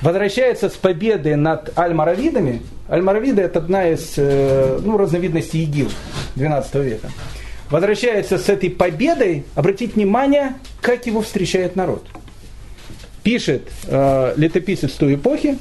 [0.00, 5.90] возвращается с победы над Аль-Маравидами, Аль-Маравиды это одна из э, ну, разновидностей ИГИЛ
[6.36, 7.10] 12 века,
[7.68, 12.06] возвращается с этой победой, обратите внимание, как его встречает народ.
[13.22, 15.58] Пишет э, летописец той эпохи,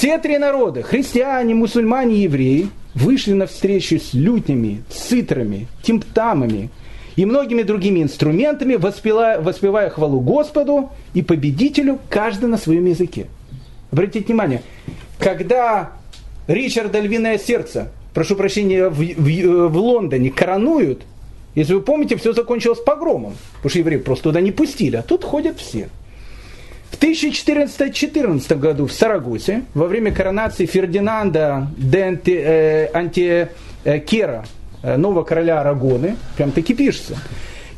[0.00, 6.70] все три народа, христиане, мусульмане и евреи, вышли на встречу с лютнями, цитрами, тимптамами
[7.16, 13.26] и многими другими инструментами, воспевая, воспевая хвалу Господу и победителю, каждый на своем языке.
[13.92, 14.62] Обратите внимание,
[15.18, 15.92] когда
[16.46, 21.02] Ричарда Львиное Сердце, прошу прощения, в, в, в Лондоне коронуют,
[21.54, 25.24] если вы помните, все закончилось погромом, потому что евреи просто туда не пустили, а тут
[25.24, 25.90] ходят все.
[27.00, 34.44] В 1414 году в Сарагосе во время коронации Фердинанда де э, Антикера,
[34.82, 37.16] э, нового короля Арагоны, прям таки пишется,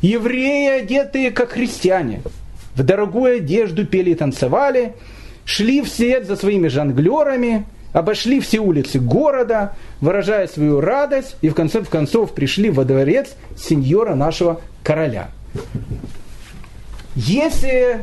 [0.01, 2.21] евреи, одетые как христиане,
[2.75, 4.93] в дорогую одежду пели и танцевали,
[5.45, 11.79] шли вслед за своими жонглерами, обошли все улицы города, выражая свою радость, и в конце
[11.79, 15.29] в концов пришли во дворец сеньора нашего короля.
[17.15, 18.01] Если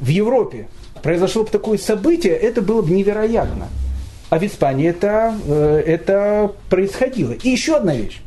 [0.00, 0.68] в Европе
[1.02, 3.68] произошло бы такое событие, это было бы невероятно.
[4.30, 7.32] А в Испании это, э, это происходило.
[7.32, 8.20] И еще одна вещь.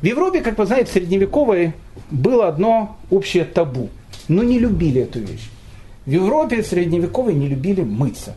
[0.00, 1.74] В Европе, как вы знаете, в средневековой
[2.10, 3.88] было одно общее табу.
[4.28, 5.48] Но не любили эту вещь.
[6.04, 8.34] В Европе средневековой не любили мыться.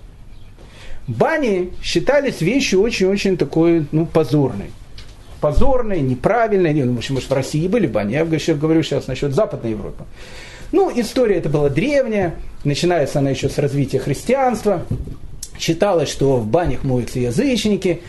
[1.08, 4.72] Бани считались вещью очень-очень такой, ну, позорной.
[5.42, 6.74] Позорной, неправильной.
[6.74, 8.14] Ну, может, в России были бани.
[8.14, 10.04] Я говорю сейчас насчет Западной Европы.
[10.72, 14.86] Ну, история это была древняя, начинается она еще с развития христианства.
[15.58, 18.02] Считалось, что в банях моются язычники,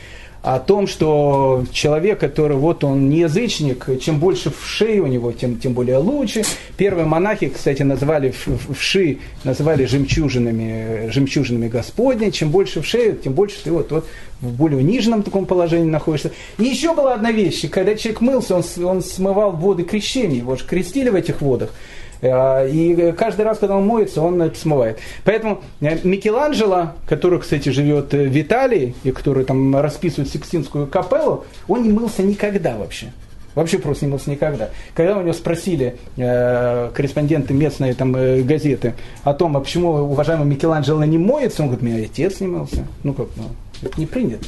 [0.46, 5.58] о том, что человек, который вот он не язычник, чем больше вшей у него, тем,
[5.58, 6.42] тем более лучше.
[6.76, 8.32] Первые монахи, кстати, называли
[8.70, 12.30] вши, называли жемчужинами, жемчужинами Господней.
[12.30, 14.06] Чем больше вшей, тем больше ты вот, вот
[14.40, 16.30] в более униженном таком положении находишься.
[16.58, 20.64] И еще была одна вещь, когда человек мылся, он, он смывал воды крещения, его же
[20.64, 21.72] крестили в этих водах.
[22.20, 24.98] Э, и каждый раз, когда он моется, он это смывает.
[25.24, 31.82] Поэтому э, Микеланджело, который, кстати, живет в Италии, и который там расписывает Сикстинскую капеллу, он
[31.82, 33.12] не мылся никогда вообще.
[33.56, 34.68] Вообще просто не мылся никогда.
[34.94, 40.46] Когда у него спросили э, корреспонденты местной там, э, газеты о том, а почему уважаемый
[40.46, 42.86] Микеланджело не моется, он говорит, меня отец не мылся.
[43.02, 43.44] Ну как, ну,
[43.82, 44.46] Это не принято.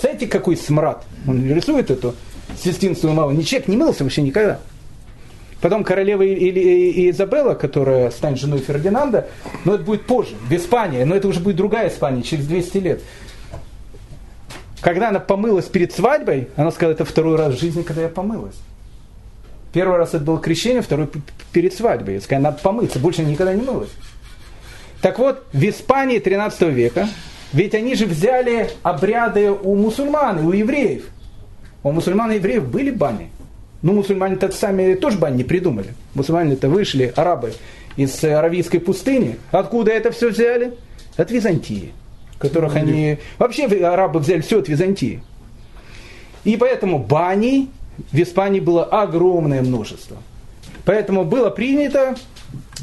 [0.00, 1.04] Знаете, какой смрад?
[1.26, 2.14] Он рисует эту
[2.56, 3.32] Сестинскую маму.
[3.32, 4.60] Ни человек не мылся вообще никогда.
[5.60, 9.28] Потом королева Изабелла, которая станет женой Фердинанда,
[9.64, 13.00] но это будет позже, в Испании, но это уже будет другая Испания, через 200 лет.
[14.82, 18.56] Когда она помылась перед свадьбой, она сказала, это второй раз в жизни, когда я помылась.
[19.72, 21.08] Первый раз это было крещение, второй
[21.52, 22.14] перед свадьбой.
[22.14, 23.90] Я сказала, надо помыться, больше никогда не мылась.
[25.00, 27.08] Так вот, в Испании 13 века,
[27.52, 31.04] ведь они же взяли обряды у мусульман и у евреев.
[31.82, 33.30] У мусульман и евреев были бани.
[33.86, 35.94] Ну, мусульмане-то сами тоже бань не придумали.
[36.14, 37.52] Мусульмане-то вышли, арабы,
[37.96, 39.36] из аравийской пустыни.
[39.52, 40.74] Откуда это все взяли?
[41.16, 41.92] От Византии.
[42.40, 43.18] Которых mm они...
[43.38, 45.22] Вообще арабы взяли все от Византии.
[46.42, 47.68] И поэтому бани
[48.10, 50.16] в Испании было огромное множество.
[50.84, 52.16] Поэтому было принято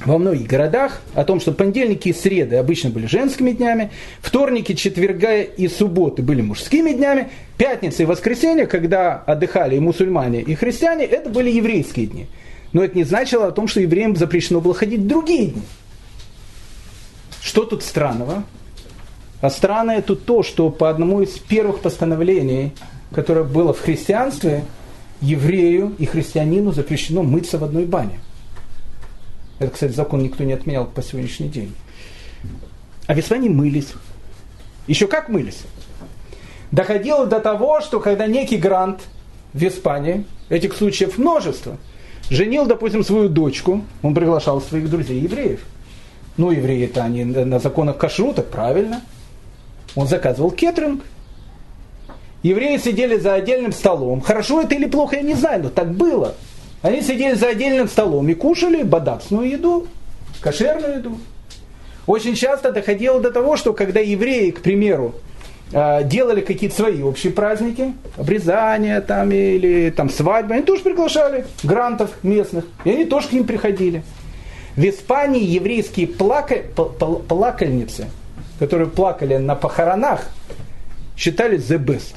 [0.05, 5.41] во многих городах о том, что понедельники и среды обычно были женскими днями, вторники, четверга
[5.41, 11.29] и субботы были мужскими днями, пятница и воскресенье, когда отдыхали и мусульмане, и христиане, это
[11.29, 12.27] были еврейские дни.
[12.73, 15.61] Но это не значило о том, что евреям запрещено было ходить в другие дни.
[17.41, 18.43] Что тут странного?
[19.41, 22.71] А странное тут то, что по одному из первых постановлений,
[23.13, 24.63] которое было в христианстве,
[25.21, 28.19] еврею и христианину запрещено мыться в одной бане.
[29.59, 31.73] Это, кстати, закон никто не отменял по сегодняшний день.
[33.07, 33.93] А в Испании мылись.
[34.87, 35.61] Еще как мылись.
[36.71, 39.01] Доходило до того, что когда некий грант
[39.53, 41.77] в Испании, этих случаев множество,
[42.29, 45.61] женил, допустим, свою дочку, он приглашал своих друзей евреев.
[46.35, 49.01] Ну, евреи-то они на законах кашрута, правильно.
[49.95, 51.03] Он заказывал кетринг.
[52.41, 54.21] Евреи сидели за отдельным столом.
[54.21, 56.35] Хорошо это или плохо, я не знаю, но так было.
[56.83, 59.87] Они сидели за отдельным столом и кушали бадаксную еду,
[60.41, 61.17] кошерную еду.
[62.05, 65.15] Очень часто доходило до того, что когда евреи, к примеру,
[65.71, 72.11] а, делали какие-то свои общие праздники, обрезания там или там свадьбы, они тоже приглашали грантов
[72.21, 74.03] местных, и они тоже к ним приходили.
[74.75, 76.57] В Испании еврейские плака,
[77.29, 78.07] плакальницы,
[78.59, 80.27] которые плакали на похоронах,
[81.15, 82.13] считались the best.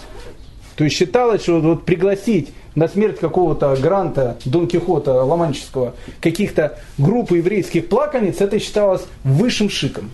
[0.74, 7.32] То есть считалось, что вот пригласить на смерть какого-то гранта Дон Кихота Ломанческого каких-то групп
[7.32, 10.12] еврейских плакальниц, это считалось высшим шиком.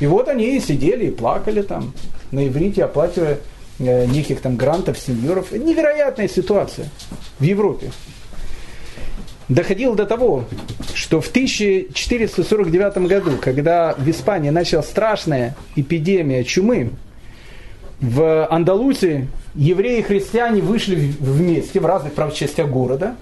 [0.00, 1.92] И вот они и сидели и плакали там
[2.32, 3.38] на иврите, оплачивая
[3.78, 5.52] э, неких там грантов, сеньоров.
[5.52, 6.88] Невероятная ситуация
[7.38, 7.92] в Европе.
[9.48, 10.44] Доходило до того,
[10.94, 16.90] что в 1449 году, когда в Испании началась страшная эпидемия чумы,
[18.00, 23.16] в Андалусии евреи и христиане вышли вместе в разных правда, частях города.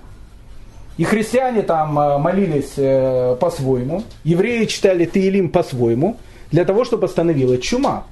[0.97, 6.17] И христиане там э, молились э, по-своему, евреи читали Таилим по-своему,
[6.51, 8.05] для того, чтобы остановилась чума.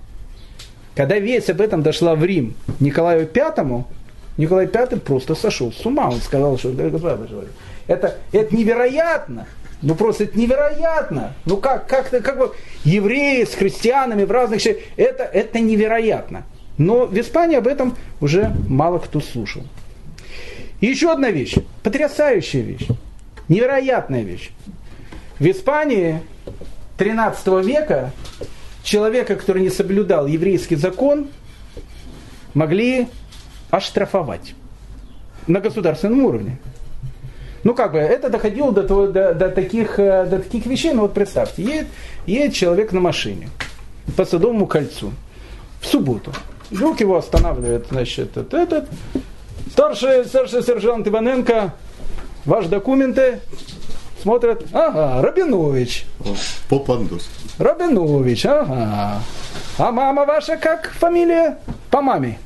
[0.95, 3.89] Когда весть об этом дошла в Рим Николаю Пятому,
[4.37, 6.09] Николай Пятый просто сошел с ума.
[6.09, 6.73] Он сказал, что
[7.87, 9.47] это, это невероятно.
[9.83, 11.35] Ну просто это невероятно.
[11.45, 12.53] Ну как, как, как бы
[12.85, 14.63] евреи с христианами в разных...
[14.97, 16.45] Это, это невероятно.
[16.79, 19.63] Но в Испании об этом уже мало кто слушал.
[20.81, 22.87] И еще одна вещь, потрясающая вещь,
[23.49, 24.51] невероятная вещь.
[25.39, 26.21] В Испании
[26.99, 28.13] 13 века
[28.83, 31.29] человека, который не соблюдал еврейский закон,
[32.55, 33.09] могли
[33.71, 34.55] оштрафовать
[35.47, 36.59] на государственном уровне.
[37.65, 41.15] Ну как бы, это доходило до, до, до, таких, э, до таких вещей, ну вот
[41.15, 41.87] представьте, едет,
[42.27, 43.49] едет человек на машине
[44.17, 45.13] по Садовому кольцу
[45.81, 46.33] в субботу.
[46.71, 48.89] Вдруг его останавливает, значит, этот, этот.
[49.71, 51.75] Старший, старший сержант Иваненко,
[52.45, 53.41] ваши документы,
[54.23, 56.07] смотрят, ага, Рабинович.
[56.69, 57.29] По пандус.
[57.59, 59.23] Рабинович, ага.
[59.79, 61.59] А мама ваша как фамилия?
[61.91, 62.39] По маме.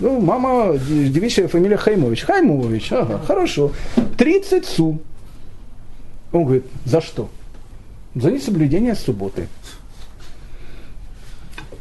[0.00, 2.24] Ну, мама, девичья фамилия Хаймович.
[2.24, 3.72] Хаймович, ага, хорошо.
[4.18, 4.98] 30 су.
[6.32, 7.28] Он говорит, за что?
[8.14, 9.48] За несоблюдение субботы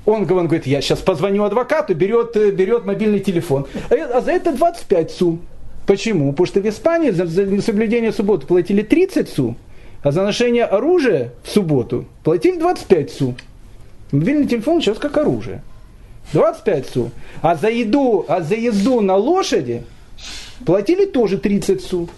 [0.05, 3.67] он, говорит, я сейчас позвоню адвокату, берет, э, берет мобильный телефон.
[3.89, 5.39] А, а за это 25 су.
[5.85, 6.31] Почему?
[6.31, 9.55] Потому что в Испании за, за несоблюдение субботы платили 30 су,
[10.03, 13.35] а за ношение оружия в субботу платили 25 су.
[14.11, 15.61] Мобильный телефон сейчас как оружие.
[16.33, 17.11] 25 су.
[17.41, 19.83] А за еду, а за езду на лошади
[20.65, 22.09] платили тоже 30 су.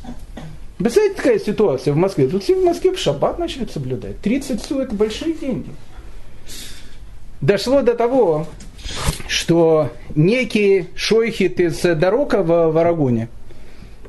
[0.77, 2.27] Представляете, какая ситуация в Москве?
[2.27, 4.19] Тут все в Москве в шаббат начали соблюдать.
[4.19, 5.69] 30 су это большие деньги
[7.43, 8.47] дошло до того,
[9.27, 13.29] что некий шойхит из Дорока в, в Арагоне,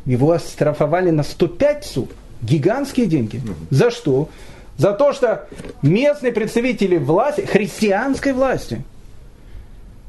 [0.06, 2.08] его оштрафовали на 105 су.
[2.42, 3.40] Гигантские деньги.
[3.70, 4.28] За что?
[4.76, 5.48] За то, что
[5.82, 8.84] местные представители власти, христианской власти,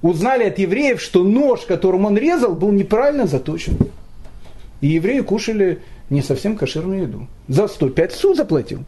[0.01, 3.78] узнали от евреев, что нож, которым он резал, был неправильно заточен.
[4.82, 7.28] И евреи кушали не совсем кошерную еду.
[7.47, 8.84] За 105 су заплатил.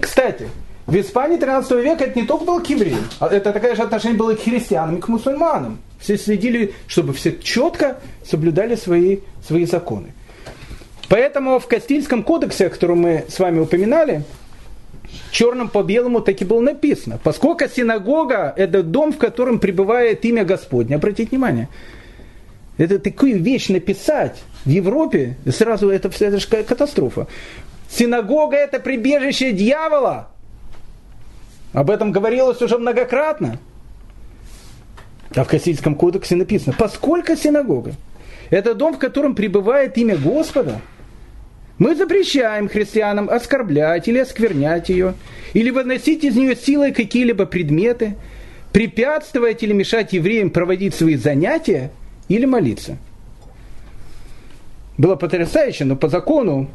[0.00, 0.48] Кстати,
[0.90, 4.18] в Испании 13 века это не только было к евреям, а это такое же отношение
[4.18, 5.78] было к христианам, и к мусульманам.
[6.00, 10.08] Все следили, чтобы все четко соблюдали свои, свои законы.
[11.08, 14.24] Поэтому в Кастильском кодексе, о котором мы с вами упоминали,
[15.30, 17.20] черным по белому таки было написано.
[17.22, 20.96] Поскольку синагога– это дом, в котором пребывает имя Господне.
[20.96, 21.68] Обратите внимание,
[22.78, 27.28] это такую вещь написать в Европе, сразу это, это же катастрофа.
[27.88, 30.30] Синагога– это прибежище дьявола.
[31.72, 33.58] Об этом говорилось уже многократно.
[35.34, 37.92] А в Кассийском кодексе написано, поскольку синагога–
[38.50, 40.80] это дом, в котором пребывает имя Господа,
[41.78, 45.14] мы запрещаем христианам оскорблять или осквернять ее,
[45.54, 48.16] или выносить из нее силой какие-либо предметы,
[48.72, 51.90] препятствовать или мешать евреям проводить свои занятия
[52.28, 52.98] или молиться.
[54.98, 56.68] Было потрясающе, но по закону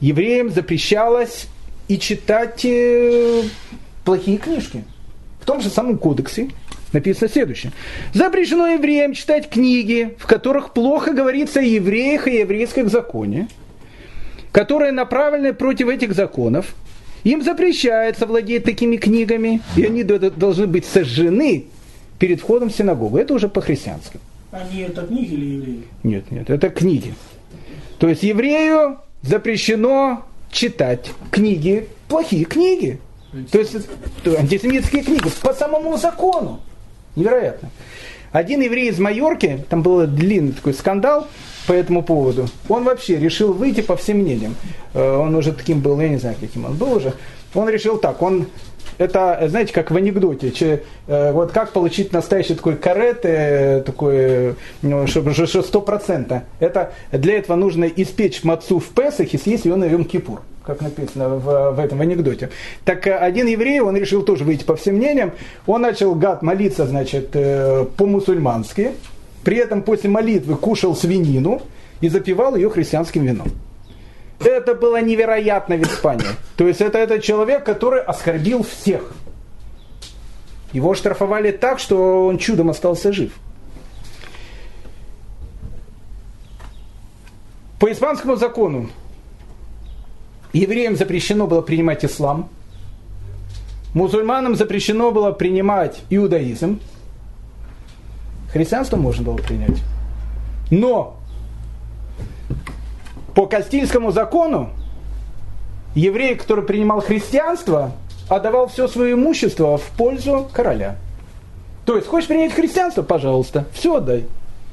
[0.00, 1.46] евреям запрещалось
[1.88, 3.42] и читать э,
[4.04, 4.84] плохие книжки.
[5.40, 6.50] В том же самом кодексе
[6.92, 7.72] написано следующее.
[8.12, 13.48] Запрещено евреям читать книги, в которых плохо говорится о евреях и еврейском законе,
[14.52, 16.74] которые направлены против этих законов.
[17.24, 21.66] Им запрещается владеть такими книгами, и они должны быть сожжены
[22.18, 23.16] перед входом в синагогу.
[23.16, 24.20] Это уже по-христиански.
[24.50, 25.82] Они это книги или евреи?
[26.04, 27.14] Нет, нет, это книги.
[27.98, 33.00] То есть еврею запрещено читать книги, плохие книги.
[33.50, 33.76] То есть
[34.24, 36.60] антисемитские книги по самому закону.
[37.16, 37.70] Невероятно.
[38.32, 41.28] Один еврей из Майорки, там был длинный такой скандал
[41.68, 44.56] по этому поводу, он вообще решил выйти по всем мнениям.
[44.92, 47.14] Э, он уже таким был, я не знаю, каким он был уже.
[47.54, 48.48] Он решил так, он
[48.98, 54.56] это, знаете, как в анекдоте, че, э, вот как получить настоящий такой карет, э, такой,
[54.82, 56.42] ну, чтобы что сто процентов.
[56.58, 60.80] Это для этого нужно испечь мацу в Песах и съесть ее на Йом Кипур как
[60.80, 62.50] написано в, в этом анекдоте.
[62.84, 65.32] Так э, один еврей, он решил тоже выйти по всем мнениям,
[65.66, 68.92] он начал, гад, молиться, значит, э, по-мусульмански,
[69.44, 71.62] при этом после молитвы кушал свинину
[72.00, 73.48] и запивал ее христианским вином.
[74.40, 76.26] Это было невероятно в Испании.
[76.56, 79.12] То есть это этот человек, который оскорбил всех.
[80.72, 83.32] Его штрафовали так, что он чудом остался жив.
[87.78, 88.90] По испанскому закону
[90.54, 92.48] евреям запрещено было принимать ислам,
[93.92, 96.80] мусульманам запрещено было принимать иудаизм,
[98.52, 99.82] христианство можно было принять.
[100.70, 101.18] Но
[103.34, 104.70] по Кастильскому закону
[105.94, 107.92] еврей, который принимал христианство,
[108.28, 110.96] отдавал все свое имущество в пользу короля.
[111.84, 114.24] То есть, хочешь принять христианство, пожалуйста, все отдай.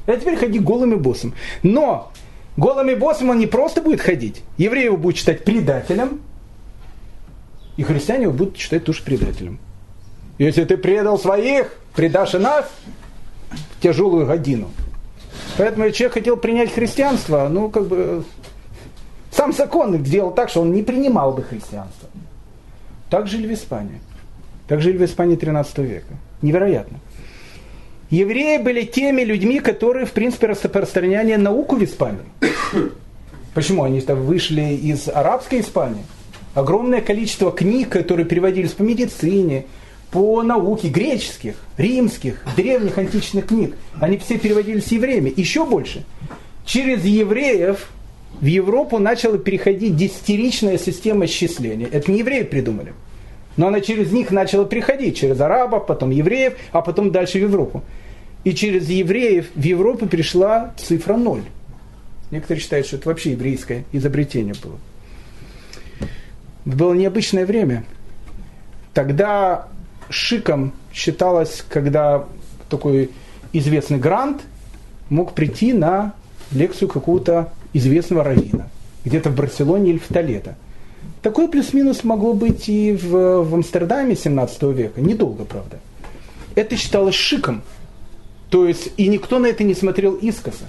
[0.06, 1.34] А теперь ходи голым и боссом.
[1.62, 2.10] Но
[2.56, 4.42] голым и боссом он не просто будет ходить.
[4.58, 6.20] Еврей его будет считать предателем,
[7.76, 9.58] и христиане его будут считать тоже предателем.
[10.38, 12.66] Если ты предал своих, предашь и нас
[13.50, 14.70] в тяжелую годину.
[15.56, 18.24] Поэтому человек хотел принять христианство, ну, как бы,
[19.30, 22.08] сам закон сделал так, что он не принимал бы христианство.
[23.10, 24.00] Так жили в Испании.
[24.68, 26.14] Так жили в Испании 13 века.
[26.40, 26.98] Невероятно.
[28.12, 32.20] Евреи были теми людьми, которые, в принципе, распространяли науку в Испании.
[33.54, 33.84] Почему?
[33.84, 36.04] Они -то вышли из арабской Испании.
[36.52, 39.64] Огромное количество книг, которые переводились по медицине,
[40.10, 45.32] по науке, греческих, римских, древних античных книг, они все переводились евреями.
[45.34, 46.04] Еще больше.
[46.66, 47.88] Через евреев
[48.42, 51.88] в Европу начала переходить десятиричная система исчисления.
[51.90, 52.92] Это не евреи придумали.
[53.56, 57.82] Но она через них начала переходить, через арабов, потом евреев, а потом дальше в Европу.
[58.44, 61.44] И через евреев в Европу пришла цифра ноль.
[62.30, 64.78] Некоторые считают, что это вообще еврейское изобретение было.
[66.64, 67.84] было необычное время.
[68.94, 69.68] Тогда
[70.08, 72.24] шиком считалось, когда
[72.68, 73.10] такой
[73.52, 74.42] известный грант
[75.08, 76.14] мог прийти на
[76.50, 78.68] лекцию какого-то известного раввина,
[79.04, 80.56] где-то в Барселоне или в Толедо.
[81.20, 85.78] Такое плюс-минус могло быть и в, в Амстердаме 17 века, недолго, правда.
[86.54, 87.62] Это считалось шиком,
[88.52, 90.66] то есть и никто на это не смотрел искоса.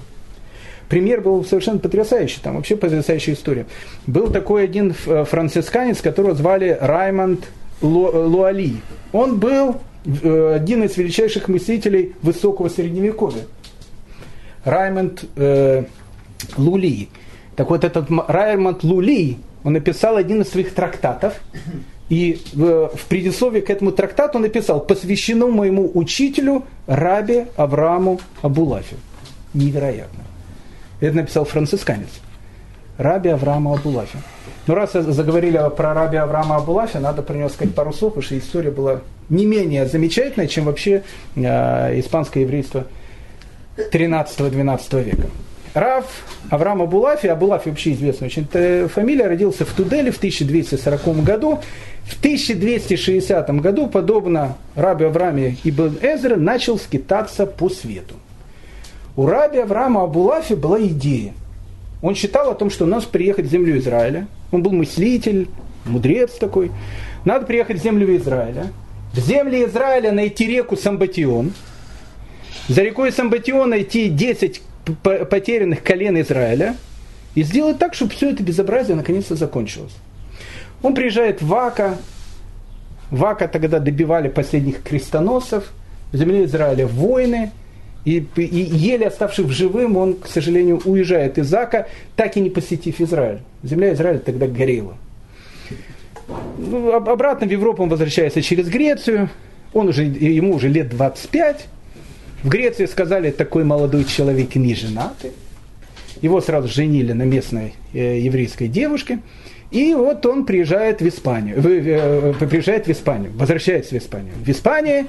[0.88, 3.66] Пример был совершенно потрясающий, там вообще потрясающая история.
[4.08, 7.46] Был такой один э, францисканец, которого звали Раймонд
[7.82, 8.78] Луали.
[9.12, 13.44] Он был э, один из величайших мыслителей высокого средневековья.
[14.64, 15.84] Раймонд э,
[16.56, 17.10] Лули.
[17.58, 21.34] Так вот, этот Раймонд Лули, он написал один из своих трактатов,
[22.14, 28.97] И в, в предисловии к этому трактату написал, посвящено моему учителю Рабе Аврааму Абулафе.
[29.55, 30.24] Невероятно.
[30.99, 32.09] Это написал францисканец.
[32.99, 34.20] Раби Авраама Абулафе.
[34.68, 38.38] Ну, раз заговорили про раби Авраама Абулафе, надо про него сказать пару слов, потому что
[38.38, 41.01] история была не менее замечательная, чем вообще
[41.36, 42.86] э, испанское еврейство
[43.91, 45.30] 13-12 века.
[45.74, 46.06] Рав
[46.52, 48.48] Авраам Абулафи, Абулафи вообще известная очень
[48.90, 51.60] фамилия, родился в Туделе в 1240 году.
[52.06, 58.16] В 1260 году, подобно раби Аврааме Ибн Эзра, начал скитаться по свету.
[59.16, 61.34] У раби Авраама Абулафи была идея.
[62.02, 64.28] Он считал о том, что нас приехать в землю Израиля.
[64.52, 65.48] Он был мыслитель,
[65.86, 66.72] мудрец такой.
[67.26, 68.68] Надо приехать в землю Израиля.
[69.14, 71.54] В земле Израиля найти реку Самбатион.
[72.68, 74.62] За рекой Самбатион найти 10
[75.02, 76.76] потерянных колен Израиля
[77.36, 79.94] и сделать так, чтобы все это безобразие наконец-то закончилось.
[80.82, 81.98] Он приезжает в Вака.
[83.10, 85.72] Вака тогда добивали последних крестоносцев.
[86.12, 87.52] В земле Израиля войны.
[88.06, 93.00] И, и еле оставшись живым, он, к сожалению, уезжает из Ака, так и не посетив
[93.00, 93.40] Израиль.
[93.64, 94.98] Земля Израиля тогда горела.
[96.58, 99.30] Ну, обратно в Европу он возвращается через Грецию.
[99.74, 101.68] Он уже, ему уже лет 25.
[102.44, 105.32] В Греции сказали, такой молодой человек не женатый.
[106.22, 109.20] Его сразу женили на местной э, еврейской девушке.
[109.72, 114.34] И вот он приезжает в Испанию, э, приезжает в Испанию, возвращается в Испанию.
[114.36, 115.06] В Испании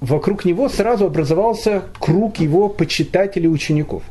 [0.00, 4.04] вокруг него сразу образовался круг его почитателей учеников.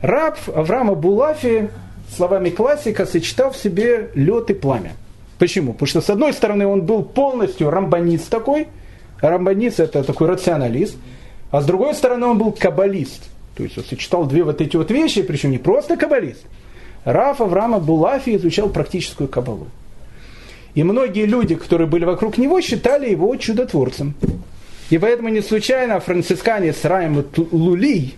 [0.00, 1.68] Раб Авраама Булафи,
[2.16, 4.92] словами классика, сочетал в себе лед и пламя.
[5.38, 5.74] Почему?
[5.74, 8.68] Потому что, с одной стороны, он был полностью рамбанист такой,
[9.20, 10.96] рамбанист это такой рационалист,
[11.54, 13.22] а с другой стороны, он был каббалист.
[13.54, 16.42] То есть он сочетал две вот эти вот вещи, причем не просто каббалист.
[17.04, 19.68] Раф Авраама Булафи изучал практическую кабалу.
[20.74, 24.14] И многие люди, которые были вокруг него, считали его чудотворцем.
[24.90, 28.16] И поэтому не случайно францисканец Райм Лулий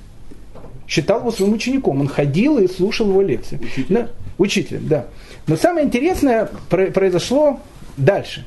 [0.88, 2.00] считал его своим учеником.
[2.00, 3.56] Он ходил и слушал его лекции.
[3.58, 3.86] Учитель.
[3.90, 4.08] Да,
[4.38, 5.06] учителем, да.
[5.46, 7.60] Но самое интересное произошло
[7.98, 8.46] дальше.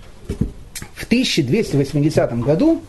[0.95, 2.81] В 1280 году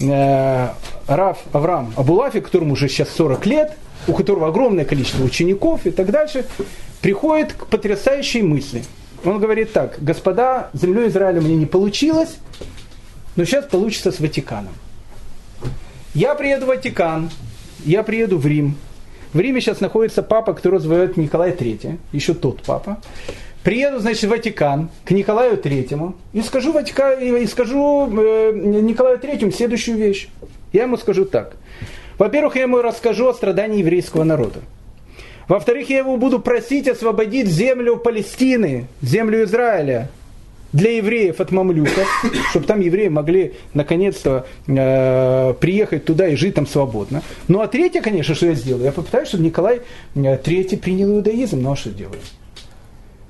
[0.00, 0.68] э,
[1.06, 3.76] Раф Авраам Абулафи, которому уже сейчас 40 лет,
[4.06, 6.44] у которого огромное количество учеников и так дальше,
[7.00, 8.84] приходит к потрясающей мысли.
[9.24, 12.36] Он говорит так, господа, землю Израиля мне не получилось,
[13.36, 14.72] но сейчас получится с Ватиканом.
[16.14, 17.30] Я приеду в Ватикан,
[17.84, 18.76] я приеду в Рим.
[19.32, 22.98] В Риме сейчас находится папа, которого зовут Николай III, еще тот папа.
[23.68, 27.12] Приеду, значит, в Ватикан к Николаю Третьему и скажу, Ватика...
[27.12, 30.28] и скажу э, Николаю Третьему следующую вещь.
[30.72, 31.54] Я ему скажу так.
[32.16, 34.60] Во-первых, я ему расскажу о страдании еврейского народа.
[35.48, 40.08] Во-вторых, я его буду просить освободить землю Палестины, землю Израиля
[40.72, 46.66] для евреев от мамлюков, чтобы там евреи могли наконец-то э, приехать туда и жить там
[46.66, 47.20] свободно.
[47.48, 49.82] Ну а третье, конечно, что я сделаю, я попытаюсь, чтобы Николай
[50.14, 52.37] э, Третий принял иудаизм, ну а что делать?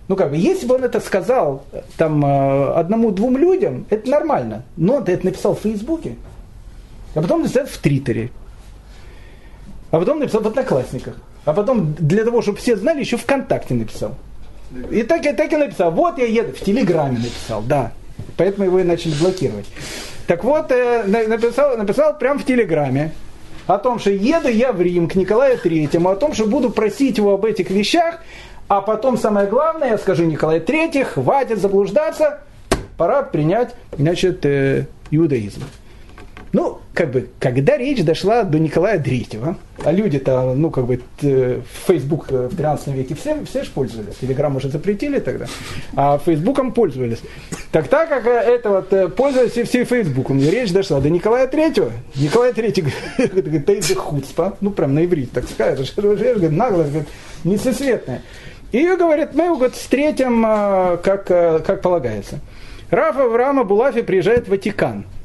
[0.09, 1.65] Ну как бы, если бы он это сказал
[1.99, 4.65] там э, одному-двум людям, это нормально.
[4.77, 6.17] Но он это написал в Фейсбуке,
[7.15, 8.31] а потом написал в Твиттере,
[9.91, 14.15] а потом написал в Одноклассниках, а потом для того, чтобы все знали, еще ВКонтакте написал.
[14.91, 15.91] И так, и так и написал.
[15.93, 16.53] Вот я еду.
[16.53, 17.93] В Телеграме написал, да.
[18.37, 19.67] Поэтому его и начали блокировать.
[20.27, 23.13] Так вот, э, написал, написал прямо в Телеграме
[23.67, 27.19] о том, что еду я в Рим к Николаю Третьему, о том, что буду просить
[27.19, 28.21] его об этих вещах,
[28.69, 32.41] а потом самое главное, я скажу Николаю Третий, хватит заблуждаться,
[32.99, 35.63] пора принять, значит, э, иудаизм.
[36.53, 41.63] Ну, как бы, когда речь дошла до Николая Третьего, а люди-то, ну, как бы, в
[41.87, 45.47] Facebook э, в 13 веке все, все же пользовались, Телеграм уже запретили тогда,
[45.95, 47.19] а Фейсбуком пользовались.
[47.71, 52.53] Так так как это вот э, пользовались все, Фейсбуком, речь дошла до Николая Третьего, Николай
[52.53, 57.09] Третий говорит, это худспа, ну, прям на иврите так скажешь, говорит, наглость, говорит,
[57.45, 58.23] несусветная.
[58.73, 62.41] И говорит, мы его встретим, э, как, как полагается.
[62.91, 65.05] Рафа Авраама Булафи приезжает в Ватикан–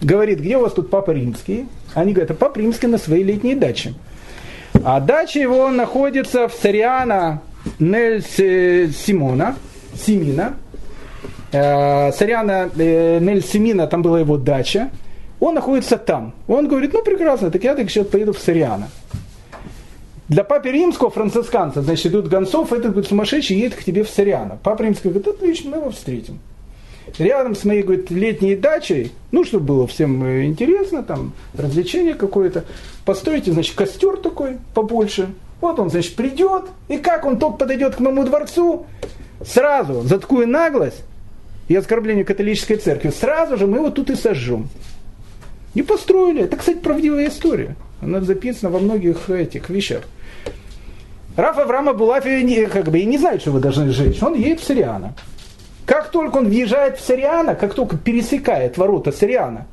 [0.00, 1.66] говорит, где у вас тут папа римский?
[1.94, 3.94] Они говорят, а папа римский на своей летней даче.
[4.84, 7.42] А дача его находится в Сариана
[7.78, 9.56] Нель Симона,
[9.94, 10.54] Симина.
[11.52, 14.90] Э, Сариана э, Нель Симина, там была его дача.
[15.40, 16.34] Он находится там.
[16.46, 18.88] Он говорит, ну прекрасно, так я так сейчас поеду в Сариана.
[20.28, 24.58] Для папы римского, францисканца, значит, идут гонцов, этот говорит, сумасшедший едет к тебе в Сариана.
[24.62, 26.40] Папа римский говорит, отлично, мы его встретим
[27.18, 32.64] рядом с моей говорит, летней дачей, ну, чтобы было всем э, интересно, там, развлечение какое-то,
[33.04, 35.28] построите, значит, костер такой побольше,
[35.60, 38.86] вот он, значит, придет, и как он только подойдет к моему дворцу,
[39.44, 41.02] сразу за такую наглость,
[41.68, 44.68] и оскорбление католической церкви, сразу же мы его тут и сожжем.
[45.74, 46.42] Не построили.
[46.42, 47.74] Это, кстати, правдивая история.
[48.00, 50.04] Она записана во многих этих вещах.
[51.36, 54.22] Раф Авраама Булафи не, как бы и не знает, что вы должны сжечь.
[54.22, 55.14] Он едет в Сириана.
[55.84, 59.66] Как только он въезжает в Сириана, как только пересекает ворота Сириана,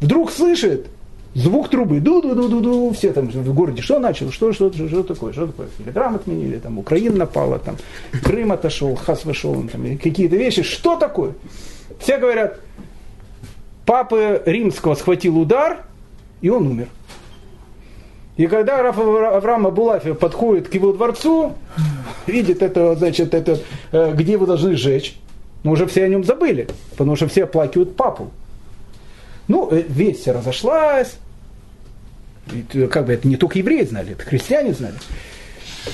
[0.00, 0.86] вдруг слышит
[1.34, 5.48] звук трубы, ду-ду-ду-ду-ду, все там в городе, что начал, что, что, что, что такое, что
[5.48, 7.76] такое, телеграмм отменили, там, Украина напала, там,
[8.22, 11.32] Крым отошел, Хас вышел, там, какие-то вещи, что такое?
[11.98, 12.60] Все говорят,
[13.84, 15.84] папы римского схватил удар,
[16.40, 16.88] и он умер.
[18.36, 21.54] И когда Авраам Абулафи подходит к его дворцу,
[22.26, 23.60] видит это, значит, это,
[23.92, 25.16] э, где его должны сжечь,
[25.62, 28.30] но уже все о нем забыли, потому что все оплакивают папу.
[29.46, 31.16] Ну, э, весть разошлась,
[32.90, 34.96] как бы это не только евреи знали, это христиане знали.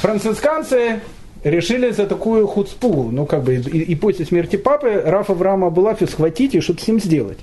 [0.01, 1.01] Францисканцы
[1.45, 6.07] решили за такую хуцпу, ну как бы и, и после смерти папы Рафа Авраама Абулафи
[6.07, 7.38] схватить и что-то с ним сделать.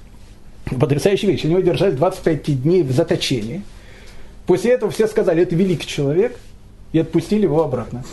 [0.80, 1.46] Потрясающая вещь.
[1.46, 3.62] Они его держали 25 дней в заточении–
[4.48, 6.38] После этого все сказали, это великий человек,
[6.94, 8.04] и отпустили его обратно.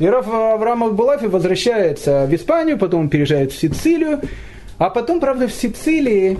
[0.00, 4.20] И Раф Авраам Абулафи возвращается в Испанию, потом он переезжает в Сицилию,
[4.78, 6.38] а потом, правда, в Сицилии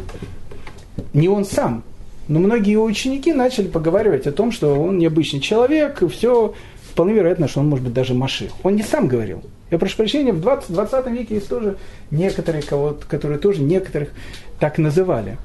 [1.15, 1.83] не он сам,
[2.27, 6.55] но многие его ученики начали поговаривать о том, что он необычный человек, и все
[6.91, 8.51] вполне вероятно, что он может быть даже Маших.
[8.65, 9.43] Он не сам говорил.
[9.71, 11.79] Я прошу прощения, в 20, 20 веке есть тоже
[12.11, 14.11] некоторые, кого которые тоже некоторых
[14.59, 15.37] так называли.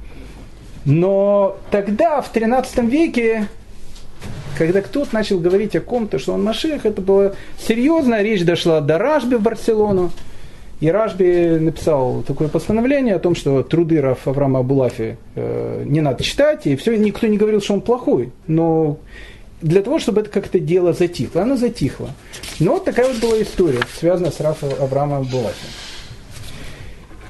[0.85, 3.47] Но тогда, в 13 веке,
[4.57, 8.97] когда кто-то начал говорить о ком-то, что он Машех, это было серьезно, речь дошла до
[8.97, 10.11] Ражби в Барселону.
[10.79, 16.23] И Ражби написал такое постановление о том, что труды Раф Авраама Абулафи э, не надо
[16.23, 18.31] читать, и все, никто не говорил, что он плохой.
[18.47, 18.97] Но
[19.61, 21.43] для того, чтобы это как-то дело затихло.
[21.43, 22.09] Оно затихло.
[22.59, 25.67] Но вот такая вот была история, связанная с Рафом Авраамом Абулафи.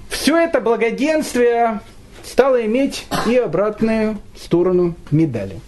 [0.09, 1.79] Все это благоденствие
[2.23, 5.59] стало иметь и обратную сторону медали.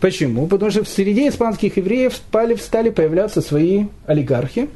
[0.00, 0.46] Почему?
[0.46, 4.68] Потому что в среде испанских евреев стали, стали появляться свои олигархи,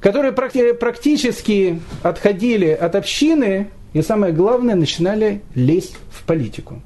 [0.00, 6.82] которые практически отходили от общины и, самое главное, начинали лезть в политику.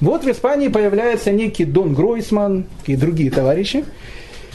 [0.00, 3.84] Вот в Испании появляется некий Дон Гройсман и другие товарищи,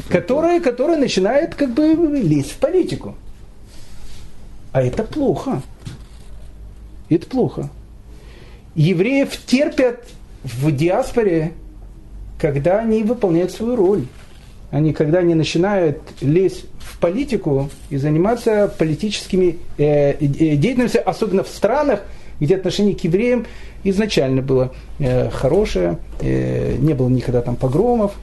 [0.08, 3.16] которые, которые начинают как бы лезть в политику.
[4.72, 5.62] А это плохо.
[7.10, 7.70] Это плохо
[8.80, 10.06] евреев терпят
[10.44, 11.52] в диаспоре,
[12.40, 14.06] когда они выполняют свою роль.
[14.72, 20.16] Они, когда они начинают лезть в политику и заниматься политическими э, э,
[20.56, 22.02] деятельностью, особенно в странах,
[22.40, 23.46] где отношение к евреям
[23.84, 28.14] изначально было э, хорошее, не было никогда там погромов,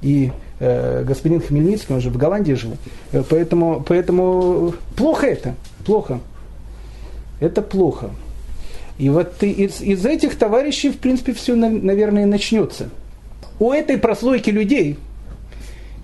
[0.00, 2.76] и господин Хмельницкий, он же в Голландии жил,
[3.28, 6.20] поэтому, поэтому плохо это, плохо.
[7.40, 8.10] Это плохо.
[9.02, 12.88] И вот из, из этих товарищей, в принципе, все, наверное, начнется.
[13.58, 14.96] У этой прослойки людей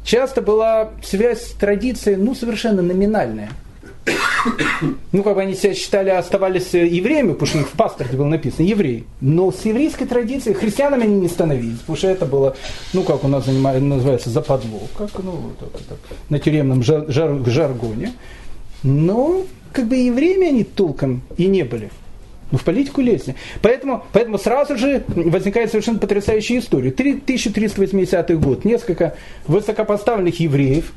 [0.03, 3.51] часто была связь с традицией, ну, совершенно номинальная.
[5.12, 8.26] Ну, как бы они себя считали, оставались евреями, потому что у них в паспорте было
[8.26, 9.05] написано евреи.
[9.20, 12.57] Но с еврейской традицией христианами они не становились, потому что это было,
[12.92, 15.99] ну, как у нас занимает, называется, западло, как, ну, так, так,
[16.30, 18.14] на тюремном жар, жар, жаргоне.
[18.82, 21.90] Но, как бы евреями они толком и не были.
[22.51, 23.34] Ну, в политику лезли.
[23.61, 26.90] Поэтому, поэтому сразу же возникает совершенно потрясающая история.
[26.90, 28.64] 1380 год.
[28.64, 30.92] Несколько высокопоставленных евреев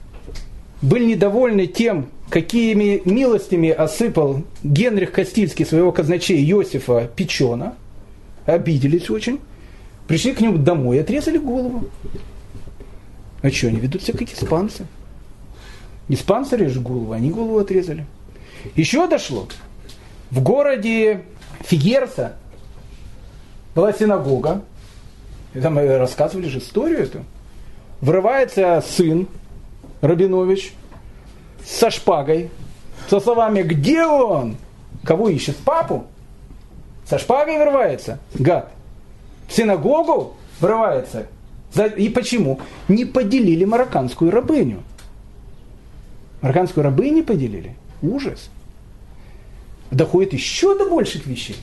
[0.81, 7.75] были недовольны тем, какими милостями осыпал Генрих Кастильский своего казначея Иосифа Печена.
[8.45, 9.39] Обиделись очень.
[10.07, 11.89] Пришли к нему домой и отрезали голову.
[13.41, 14.85] А что, они ведут себя как испанцы.
[16.07, 18.05] Испанцы режут голову, они голову отрезали.
[18.75, 19.47] Еще дошло.
[20.29, 21.23] В городе
[21.63, 22.35] Фигерса
[23.75, 24.61] была синагога,
[25.53, 27.19] там рассказывали же историю эту.
[28.01, 29.27] Врывается сын
[30.01, 30.73] Рабинович
[31.65, 32.49] со шпагой,
[33.09, 34.57] со словами «Где он?»
[35.03, 35.57] Кого ищет?
[35.57, 36.05] Папу?
[37.05, 38.19] Со шпагой врывается?
[38.35, 38.71] Гад.
[39.47, 41.27] В синагогу врывается?
[41.97, 42.59] И почему?
[42.87, 44.83] Не поделили марокканскую рабыню.
[46.41, 47.75] Марокканскую рабыню не поделили.
[48.01, 48.49] Ужас
[49.91, 51.57] доходит еще до больших вещей.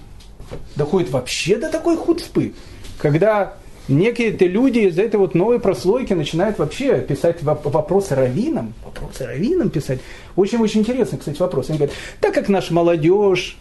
[0.76, 2.54] Доходит вообще до такой худспы,
[2.98, 3.54] когда
[3.88, 10.00] некие-то люди из этой вот новой прослойки начинают вообще писать вопросы раввинам, вопросы раввинам писать.
[10.36, 11.70] Очень-очень интересный, кстати, вопрос.
[11.70, 13.56] Они говорят, так как наша молодежь,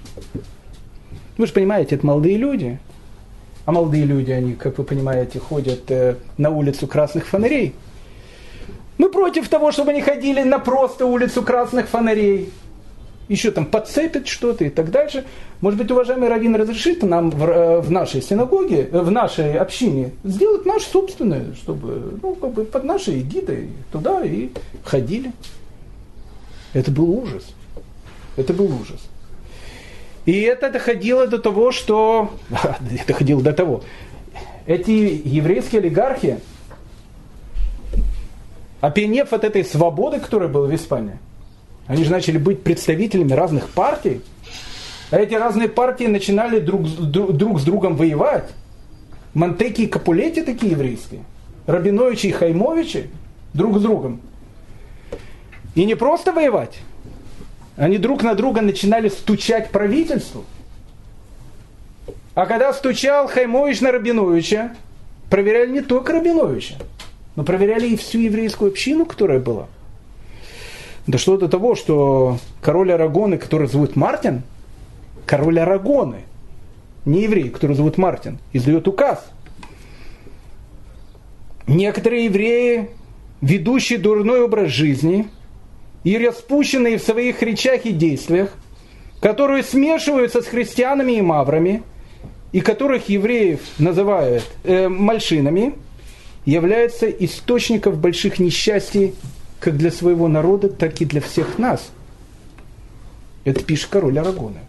[1.37, 2.79] вы же понимаете, это молодые люди,
[3.65, 7.75] а молодые люди, они, как вы понимаете, ходят э, на улицу красных фонарей.
[8.97, 12.49] Мы против того, чтобы они ходили на просто улицу красных фонарей.
[13.27, 15.25] Еще там подцепит что-то и так дальше.
[15.61, 20.11] Может быть, уважаемый Равин разрешит нам в, э, в нашей синагоге, э, в нашей общине
[20.23, 24.49] сделать наш собственное, чтобы, ну, как бы под нашей эгидой туда и
[24.83, 25.31] ходили.
[26.73, 27.53] Это был ужас.
[28.37, 29.07] Это был ужас.
[30.25, 32.31] И это доходило до того, что...
[32.51, 33.81] Это доходило до того.
[34.65, 36.39] Эти еврейские олигархи,
[38.81, 41.17] опьянев от этой свободы, которая была в Испании,
[41.87, 44.21] они же начали быть представителями разных партий.
[45.09, 48.49] А эти разные партии начинали друг, друг с другом воевать.
[49.33, 51.23] Монтеки и Капулети такие еврейские.
[51.65, 53.09] Рабиновичи и Хаймовичи
[53.53, 54.19] друг с другом.
[55.75, 56.79] И не просто воевать.
[57.77, 60.43] Они друг на друга начинали стучать правительству.
[62.33, 64.75] А когда стучал Хаймович на Рабиновича,
[65.29, 66.75] проверяли не только Рабиновича,
[67.35, 69.67] но проверяли и всю еврейскую общину, которая была.
[71.07, 74.43] Дошло до того, что король Арагоны, который зовут Мартин,
[75.25, 76.23] король Арагоны,
[77.05, 79.25] не еврей, который зовут Мартин, издает указ.
[81.65, 82.89] Некоторые евреи,
[83.39, 85.27] ведущие дурной образ жизни
[86.03, 88.51] и распущенные в своих речах и действиях,
[89.21, 91.83] которые смешиваются с христианами и маврами,
[92.51, 95.75] и которых евреев называют э, мальшинами,
[96.45, 99.13] являются источником больших несчастий
[99.59, 101.89] как для своего народа, так и для всех нас.
[103.43, 104.59] Это пишет король Арагона.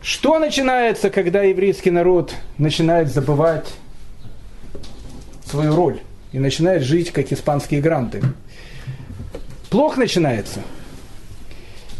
[0.00, 3.72] Что начинается, когда еврейский народ начинает забывать
[5.44, 6.00] свою роль
[6.32, 8.20] и начинает жить как испанские гранты?
[9.70, 10.60] Плохо начинается.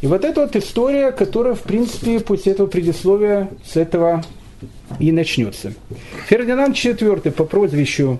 [0.00, 4.24] И вот эта вот история, которая, в принципе, после этого предисловия с этого
[4.98, 5.72] и начнется.
[6.26, 8.18] Фердинанд IV по прозвищу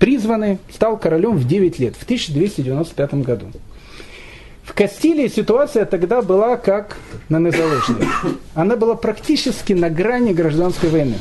[0.00, 3.46] призванный, стал королем в 9 лет, в 1295 году.
[4.64, 6.96] В Кастилии ситуация тогда была как
[7.28, 8.06] на Незалежной.
[8.54, 11.16] Она была практически на грани гражданской войны.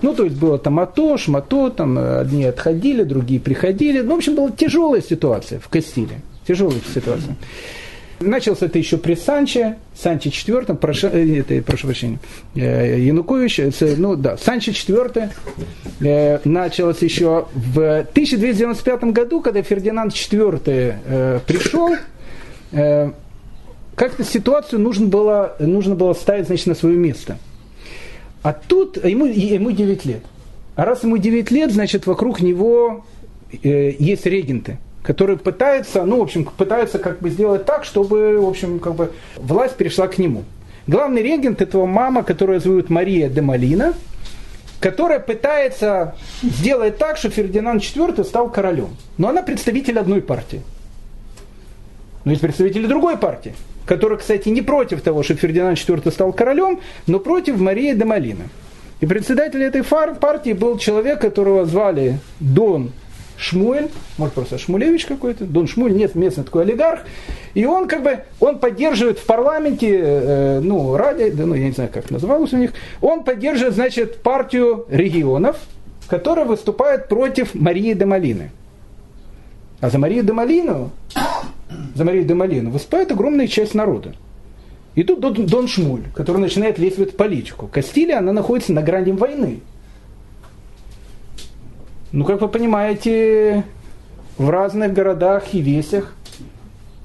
[0.00, 4.00] Ну, то есть было там АТО, ШМАТО, там одни отходили, другие приходили.
[4.00, 6.20] Ну, в общем, была тяжелая ситуация в Кастилии.
[6.46, 7.36] Тяжелая ситуация.
[8.20, 12.18] Начался это еще при Санче, Санче IV, прошу, э, это, прошу прощения,
[12.56, 13.60] э, Янукович,
[13.96, 15.30] ну да, Санче IV
[16.00, 21.94] э, началось еще в 1295 году, когда Фердинанд IV пришел,
[23.94, 27.38] как-то ситуацию нужно было, нужно было ставить значит, на свое место.
[28.42, 30.22] А тут ему, ему 9 лет.
[30.76, 33.04] А раз ему 9 лет, значит, вокруг него
[33.62, 34.78] есть регенты–
[35.08, 39.10] которые пытаются, ну, в общем, пытаются как бы сделать так, чтобы, в общем, как бы
[39.36, 40.44] власть перешла к нему.
[40.86, 43.94] Главный регент этого мама, которая зовут Мария де Малина,
[44.80, 48.90] которая пытается сделать так, что Фердинанд IV стал королем.
[49.16, 50.60] Но она представитель одной партии.
[52.26, 53.54] Но есть представители другой партии,
[53.86, 58.44] которая, кстати, не против того, что Фердинанд IV стал королем, но против Марии де Малина.
[59.00, 62.92] И председатель этой партии был человек, которого звали Дон
[63.38, 67.02] Шмуэль, может просто Шмулевич какой-то, Дон Шмуль, нет, местный такой олигарх,
[67.54, 71.72] и он как бы, он поддерживает в парламенте, э, ну, ради, да, ну, я не
[71.72, 75.56] знаю, как называлось у них, он поддерживает, значит, партию регионов,
[76.08, 78.50] которая выступает против Марии де Малины.
[79.80, 80.90] А за Марию де Малину,
[81.94, 84.14] за Марию де Малину выступает огромная часть народа.
[84.96, 87.68] И тут Дон Шмуль, который начинает лезть в эту политику.
[87.72, 89.60] Кастилия, она находится на грани войны.
[92.10, 93.64] Ну, как вы понимаете,
[94.38, 96.14] в разных городах и весях,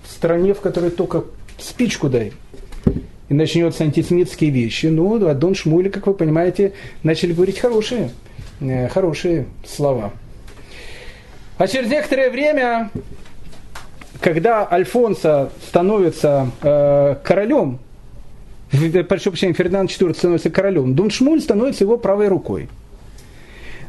[0.06, 1.26] в стране, в которой только
[1.58, 2.32] спичку дай,
[3.28, 6.72] и начнется антисемитские вещи, ну, а Дон Шмули, как вы понимаете,
[7.04, 8.12] начали говорить хорошие,
[8.62, 10.14] э, хорошие слова.
[11.58, 12.90] А через некоторое время,
[14.22, 17.80] когда Альфонсо становится э, королем,
[19.10, 22.70] прошу прощения, Фердинанд IV становится королем, Дон Шмуль становится его правой рукой.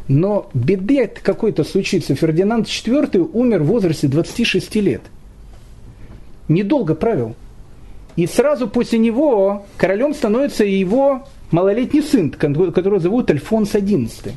[0.09, 2.15] Но беды какой-то случится.
[2.15, 5.03] Фердинанд IV умер в возрасте 26 лет.
[6.49, 7.35] Недолго правил.
[8.17, 14.33] И сразу после него королем становится его малолетний сын, которого зовут Альфонс XI.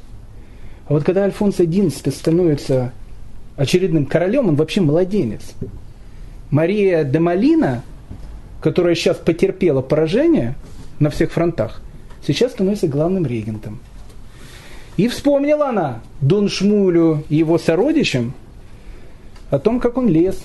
[0.88, 2.94] А вот когда Альфонс XI становится
[3.56, 5.42] очередным королем, он вообще младенец.
[6.50, 7.84] Мария де Малина,
[8.62, 10.56] которая сейчас потерпела поражение
[11.00, 11.82] на всех фронтах,
[12.26, 13.80] сейчас становится главным регентом.
[14.98, 18.34] И вспомнила она Дон Шмулю и его сородичам
[19.52, 20.42] о том, как он лез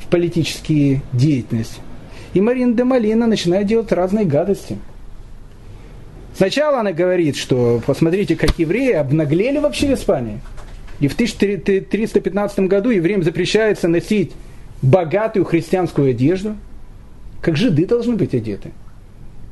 [0.00, 1.80] в политические деятельность.
[2.32, 4.78] И Марина де Малина начинает делать разные гадости.
[6.34, 10.40] Сначала она говорит, что посмотрите, как евреи обнаглели вообще в Испании.
[10.98, 14.32] И в 1315 году евреям запрещается носить
[14.82, 16.56] богатую христианскую одежду,
[17.40, 18.72] как жиды должны быть одеты,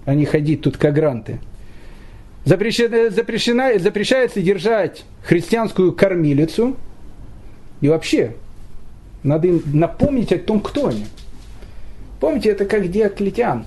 [0.07, 1.39] а не ходить тут как гранты.
[2.45, 6.77] Запрещено, запрещено, запрещается держать христианскую кормилицу.
[7.81, 8.35] И вообще,
[9.23, 11.07] надо им напомнить о том, кто они.
[12.21, 13.67] Помните, это как Диоклетиан,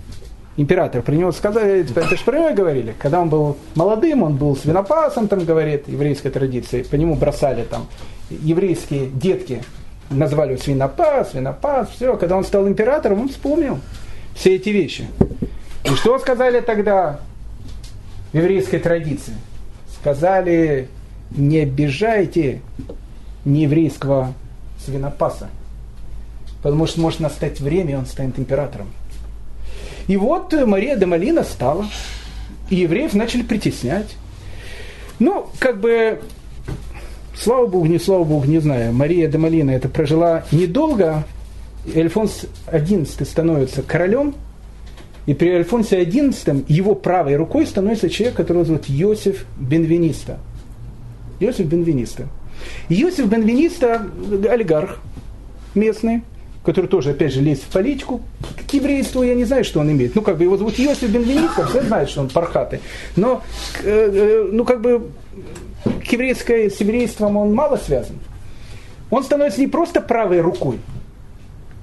[0.58, 1.02] император.
[1.02, 2.94] Про него сказали, это же про него говорили.
[3.00, 6.84] Когда он был молодым, он был свинопасом, там говорит, еврейской традиции.
[6.84, 7.88] По нему бросали там
[8.30, 9.64] еврейские детки,
[10.10, 12.16] назвали его свинопас, свинопас, все.
[12.18, 13.80] Когда он стал императором, он вспомнил
[14.34, 15.08] все эти вещи.
[15.84, 17.20] И что сказали тогда
[18.36, 19.34] в еврейской традиции?
[20.02, 20.90] Сказали,
[21.32, 22.60] не обижайте
[23.46, 24.34] нееврейского
[24.84, 25.50] свинопаса.
[26.62, 28.90] Потому что может настать время, и он станет императором.
[30.08, 31.86] И вот Мария де Малина стала,
[32.70, 34.18] и евреев начали притеснять.
[35.18, 36.22] Ну, как бы,
[37.38, 38.92] слава Богу, не слава Богу, не знаю.
[38.92, 41.24] Мария де Малина это прожила недолго.
[41.96, 44.36] Альфонс XI становится королем,
[45.26, 50.40] и при Альфонсе XI его правой рукой становится человек, которого зовут Йосиф Бенвениста.
[51.40, 52.28] Йосиф Бенвениста.
[52.90, 54.08] Йосиф Бенвениста–
[54.50, 55.00] олигарх
[55.74, 56.22] местный,
[56.64, 58.22] который тоже, опять же, лезет в политику.
[58.68, 60.16] К еврейству я не знаю, что он имеет.
[60.16, 62.80] Ну, как бы его зовут Йосиф Бенвениста, все знают, что он пархатый.
[63.16, 63.42] Но,
[63.84, 65.10] э, ну, как бы,
[65.84, 68.18] к еврейской, с еврейством он мало связан.
[69.10, 70.80] Он становится не просто правой рукой.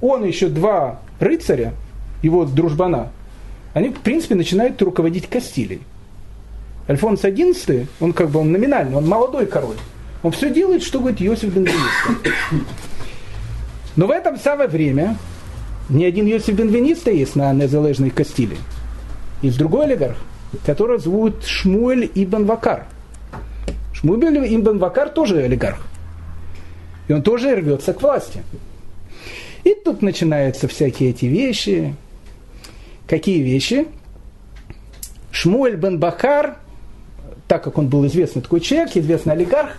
[0.01, 1.75] Он еще два рыцаря,
[2.23, 3.13] его дружбана,
[3.75, 5.83] они, в принципе, начинают руководить Кастилией.
[6.89, 9.77] Альфонс XI, он как бы он номинальный, он молодой король.
[10.23, 12.33] Он все делает, что говорит Иосиф Бенвениста.
[13.97, 15.17] Но в это самое время
[15.89, 18.59] не один Йосиф Бенвениста есть на незалежной Кастилии.
[19.43, 20.17] Есть другой олигарх,
[20.65, 22.87] которого зовут Шмуэль Ибн Вакар.
[23.93, 25.79] Шмуэль Ибн Вакар тоже олигарх.
[27.09, 28.43] И он тоже рвется к власти.
[29.65, 31.95] И тут начинаются всякие эти вещи.
[33.07, 33.87] Какие вещи?
[35.31, 36.57] Шмуэль бен Бахар,
[37.49, 39.73] так как он был известный такой человек, известный олигарх,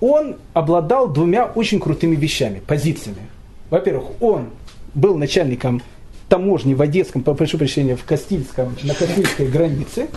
[0.00, 3.28] он обладал двумя очень крутыми вещами, позициями.
[3.70, 4.50] Во-первых, он
[4.94, 5.82] был начальником
[6.28, 10.08] таможни в Одесском, прошу прощения, в Кастильском, на Кастильской границе,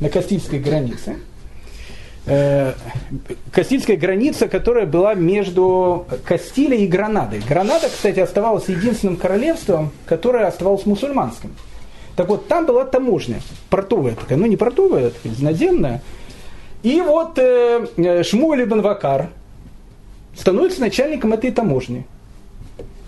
[0.00, 1.16] на Кастильской границе.
[2.30, 2.74] Э,
[3.50, 7.42] Кастильская граница, которая была между Кастилией и Гранадой.
[7.46, 11.56] Гранада, кстати, оставалась единственным королевством, которое оставалось мусульманским.
[12.14, 16.02] Так вот, там была таможня, портовая такая, ну не портовая, такая, наземная.
[16.84, 19.30] И вот э, э Шмуэль ибн Вакар
[20.36, 22.06] становится начальником этой таможни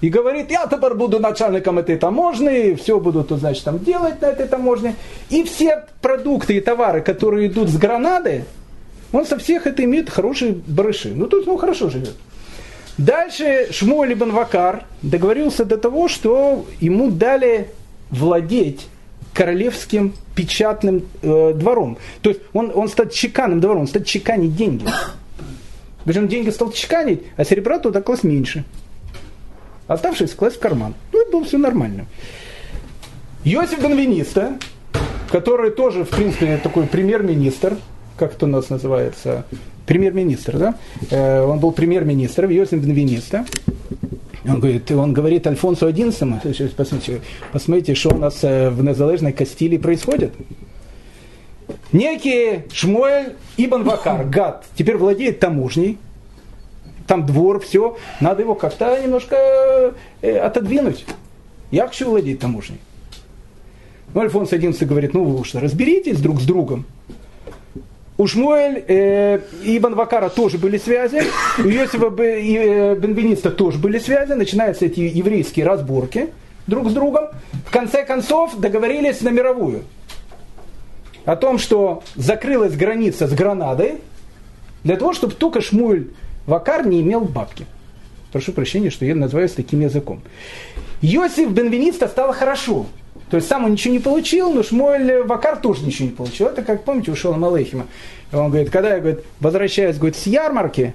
[0.01, 4.27] и говорит, я теперь буду начальником этой таможни, все буду, тут, значит, там делать на
[4.27, 4.97] этой таможне.
[5.31, 8.47] И все продукты и товары, которые идут с Гранады,
[9.13, 11.13] он со всех это имеет хорошие барыши.
[11.15, 12.15] Ну, тут он хорошо живет.
[12.99, 17.69] Дальше Шмуэль ибн Вакар договорился до того, что ему дали
[18.11, 18.87] владеть
[19.33, 21.99] королевским печатным э, двором.
[22.21, 24.85] То есть он, он стал чеканным двором, он стал чеканить деньги.
[26.05, 28.65] Причем деньги стал чеканить, а серебра туда класть меньше
[29.93, 30.95] оставшись класть в карман.
[31.13, 32.07] Ну, это было все нормально.
[33.45, 34.59] Йосиф Бенвениста,
[35.31, 37.77] который тоже, в принципе, такой премьер-министр,
[38.23, 39.45] как это у нас называется,
[39.85, 40.75] премьер-министр, да?
[41.11, 43.45] Э, он был премьер-министром, Йосиф Бенвениста.
[44.45, 47.21] Он говорит, он говорит Альфонсу XI, посмотрите,
[47.53, 50.33] посмотрите, что у нас э, в незалежной Кастилии происходит.
[51.91, 55.99] Некий Шмуэль Ибн Вакар, гад, теперь владеет таможней,
[57.09, 61.05] там двор, все, надо его как-то немножко э, отодвинуть.
[61.73, 62.79] Я хочу владеть таможней.
[64.15, 66.87] Ну, Альфонс XI говорит, ну вы уж разберитесь друг с другом.
[68.19, 71.23] У Шмуэль э, и Ибн Вакара тоже были связи,
[71.59, 76.29] у Иосифа и э, Бенвениста тоже были связи, начинаются эти еврейские разборки
[76.67, 77.29] друг с другом.
[77.67, 79.85] В конце концов договорились на мировую.
[81.25, 83.95] О том, что закрылась граница с Гранадой,
[84.85, 86.11] для того, чтобы только Шмуэль
[86.47, 87.67] Вакар не имел бабки.
[88.33, 90.21] Прошу прощения, что я называюсь таким языком.
[91.01, 92.87] Йосиф Бенвениста стало хорошо.
[93.33, 96.49] То есть сам он ничего не получил, но Шмуэль Вакар тоже ничего не получил.
[96.49, 97.87] Это как, помните, ушел Малехима.
[98.31, 100.93] Он говорит, когда я говорит, возвращаюсь говорит, с ярмарки,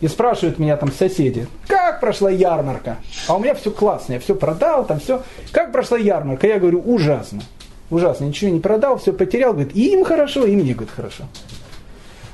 [0.00, 2.96] и спрашивают меня там соседи, как прошла ярмарка?
[3.28, 5.22] А у меня все классно, я все продал, там все.
[5.52, 6.46] Как прошла ярмарка?
[6.46, 7.42] Я говорю, ужасно.
[7.90, 9.52] Ужасно, ничего не продал, все потерял.
[9.52, 11.24] Говорит, и им хорошо, и мне говорит, хорошо.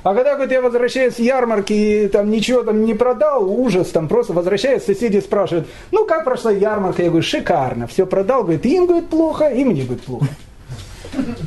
[0.03, 4.09] А когда говорит, я возвращаюсь с ярмарки и там ничего там не продал, ужас, там
[4.09, 7.03] просто возвращаюсь, соседи спрашивают, ну как прошла ярмарка?
[7.03, 10.27] Я говорю, шикарно, все продал, говорит, им говорит плохо, и мне говорит плохо.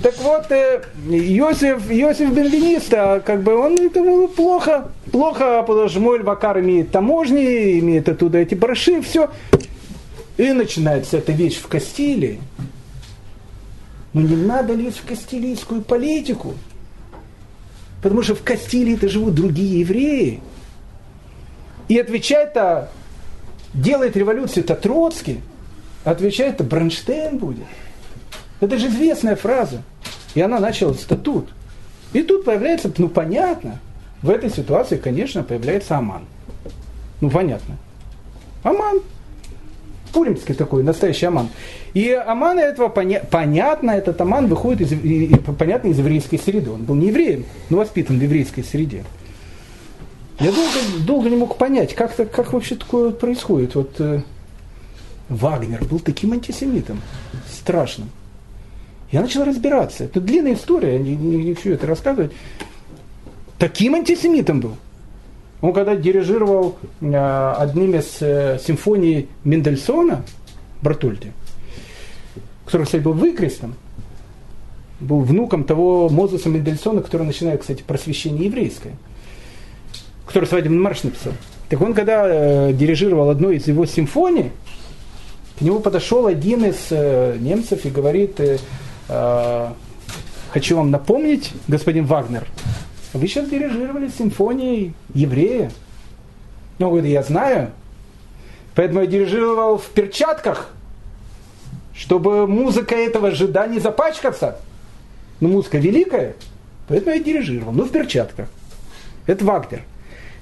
[0.02, 6.22] Так вот, э, Иосиф, Иосиф Бенвениста, как бы он это плохо, плохо, потому что Шмуэль
[6.22, 9.30] Вакар имеет таможни, имеет оттуда эти броши, все.
[10.36, 12.38] И начинается эта вещь в Кастилии.
[14.12, 16.54] Но не надо лезть в кастилийскую политику.
[18.02, 20.40] Потому что в Кастилии-то живут другие евреи.
[21.88, 22.90] И отвечает-то,
[23.72, 25.40] делает революцию-то Троцкий,
[26.04, 27.66] отвечает-то Бронштейн будет.
[28.60, 29.82] Это же известная фраза.
[30.34, 31.48] И она начала статут.
[32.12, 33.80] И тут появляется, ну понятно,
[34.22, 36.24] в этой ситуации, конечно, появляется Аман.
[37.20, 37.76] Ну понятно.
[38.62, 39.00] Аман.
[40.16, 41.50] Пуримский такой, настоящий Аман.
[41.92, 46.70] И Аман этого поня- понятно, этот Аман выходит из, и, и, понятно, из еврейской среды.
[46.70, 49.04] Он был не евреем, но воспитан в еврейской среде.
[50.40, 53.74] Я долго, долго не мог понять, как, как вообще такое происходит.
[53.74, 54.22] Вот э,
[55.28, 57.02] Вагнер был таким антисемитом,
[57.52, 58.08] страшным.
[59.12, 60.04] Я начал разбираться.
[60.04, 62.32] Это длинная история, я не, не, не хочу это рассказывать.
[63.58, 64.76] Таким антисемитом был.
[65.66, 70.22] Он когда дирижировал э, одним из э, симфоний Мендельсона,
[70.80, 71.32] Бартольди,
[72.64, 73.74] который, кстати, был выкрестом,
[75.00, 78.92] был внуком того Мозеса Мендельсона, который начинает, кстати, просвещение еврейское,
[80.24, 81.32] который свадебный марш написал.
[81.68, 84.52] Так он, когда э, дирижировал одной из его симфоний,
[85.58, 88.58] к нему подошел один из э, немцев и говорит, э,
[89.08, 89.68] э,
[90.52, 92.46] хочу вам напомнить, господин Вагнер,
[93.12, 95.70] вы сейчас дирижировали симфонией еврея.
[96.78, 97.70] Ну, говорит, я знаю.
[98.74, 100.70] Поэтому я дирижировал в перчатках,
[101.94, 104.58] чтобы музыка этого жида не запачкаться.
[105.40, 106.34] Ну, музыка великая,
[106.88, 107.72] поэтому я дирижировал.
[107.72, 108.48] Ну, в перчатках.
[109.26, 109.82] Это Вагнер.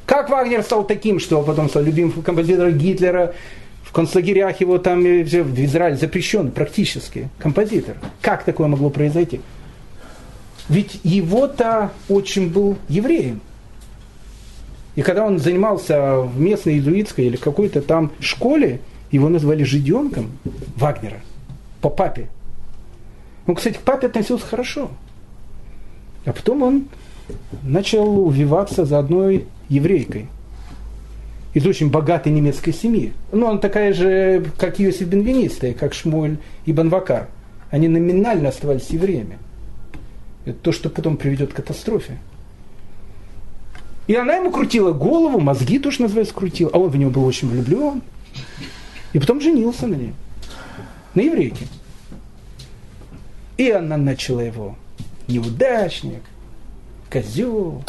[0.07, 3.35] Как Вагнер стал таким, что потом стал любимым композитором Гитлера,
[3.83, 7.97] в концлагерях его там в Израиле запрещен практически композитор.
[8.21, 9.41] Как такое могло произойти?
[10.69, 13.41] Ведь его-то очень был евреем.
[14.97, 20.33] И когда он занимался в местной иезуитской или какой-то там школе, его назвали жиденком
[20.77, 21.21] Вагнера
[21.81, 22.29] по папе.
[23.47, 24.91] Он, кстати, к папе относился хорошо.
[26.25, 26.85] А потом он
[27.63, 30.29] начал увиваться за одной еврейкой
[31.53, 33.13] из очень богатой немецкой семьи.
[33.33, 37.29] Ну, он такая же, как Иосиф Бенвениста, как Шмуэль и Банвакар.
[37.71, 39.39] Они номинально оставались евреями.
[40.45, 42.19] Это то, что потом приведет к катастрофе.
[44.07, 46.71] И она ему крутила голову, мозги тоже, называется, крутила.
[46.73, 48.03] А он в него был очень влюблен.
[49.13, 50.13] И потом женился на ней.
[51.15, 51.67] На еврейке.
[53.57, 54.77] И она начала его.
[55.27, 56.23] Неудачник,
[57.11, 57.83] козел.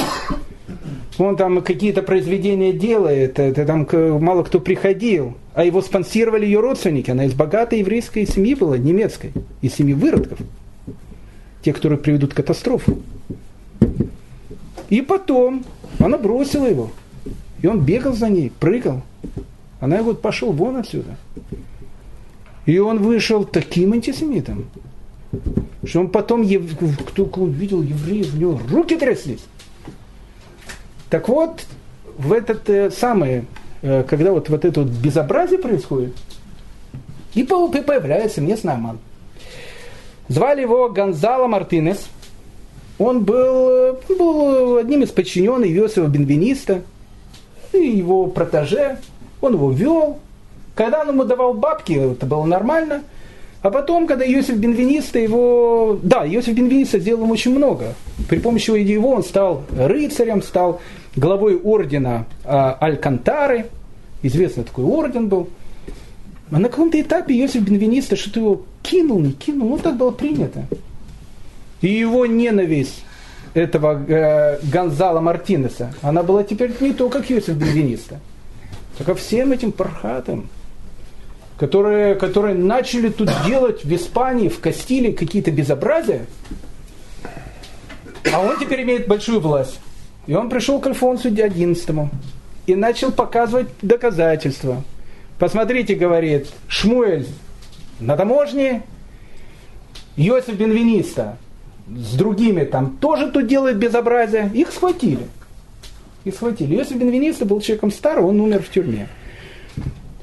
[1.17, 3.87] Он там какие-то произведения делает, это там
[4.23, 5.35] мало кто приходил.
[5.53, 7.11] А его спонсировали ее родственники.
[7.11, 9.31] Она из богатой еврейской семьи была, немецкой,
[9.61, 10.39] из семьи выродков
[11.65, 12.95] те, которые приведут к катастрофе.
[14.89, 15.65] И потом
[15.97, 16.91] она бросила его.
[17.63, 19.01] И он бегал за ней, прыгал.
[19.79, 21.17] Она его пошел вон отсюда.
[22.67, 24.65] И он вышел таким антисемитом,
[25.83, 26.47] что он потом,
[27.07, 29.43] кто увидел евреев, у него руки тряслись.
[31.09, 31.65] Так вот,
[32.15, 33.45] в этот э, самый,
[33.81, 36.15] э, когда вот, вот это вот безобразие происходит,
[37.33, 38.99] и появляется местный Аман.
[40.27, 42.07] Звали его Гонзало Мартинес.
[42.97, 46.81] Он был, был одним из подчиненных Иосифа Бенвениста
[47.73, 48.97] его протеже.
[49.41, 50.19] Он его вел.
[50.75, 53.03] Когда он ему давал бабки, это было нормально.
[53.61, 55.99] А потом, когда Иосиф Бенвениста его...
[56.03, 57.95] Да, Иосиф Бенвениста сделал ему очень много.
[58.29, 60.81] При помощи его он стал рыцарем, стал
[61.15, 63.67] главой ордена а, Алькантары.
[64.21, 65.49] Известный такой орден был.
[66.51, 70.65] А на каком-то этапе Иосиф Бенвениста что-то его кинул, не кинул, ну так было принято.
[71.81, 73.03] И его ненависть
[73.53, 78.19] этого э, Гонзала Мартинеса, она была теперь не только к Иосиф Бенвениста,
[78.99, 80.49] а ко всем этим пархатам,
[81.57, 86.25] которые, которые начали тут делать в Испании, в Кастилии какие-то безобразия,
[88.33, 89.79] а он теперь имеет большую власть.
[90.27, 92.09] И он пришел к Альфонсу XI
[92.67, 94.83] и начал показывать доказательства–
[95.37, 97.27] Посмотрите, говорит, Шмуэль
[97.99, 98.83] на таможне,
[100.15, 101.37] Йосиф Бенвениста
[101.87, 104.49] с другими там тоже тут делают безобразие.
[104.53, 105.27] Их схватили.
[106.23, 106.75] Их схватили.
[106.75, 109.07] Йосиф Бенвениста был человеком старым, он умер в тюрьме.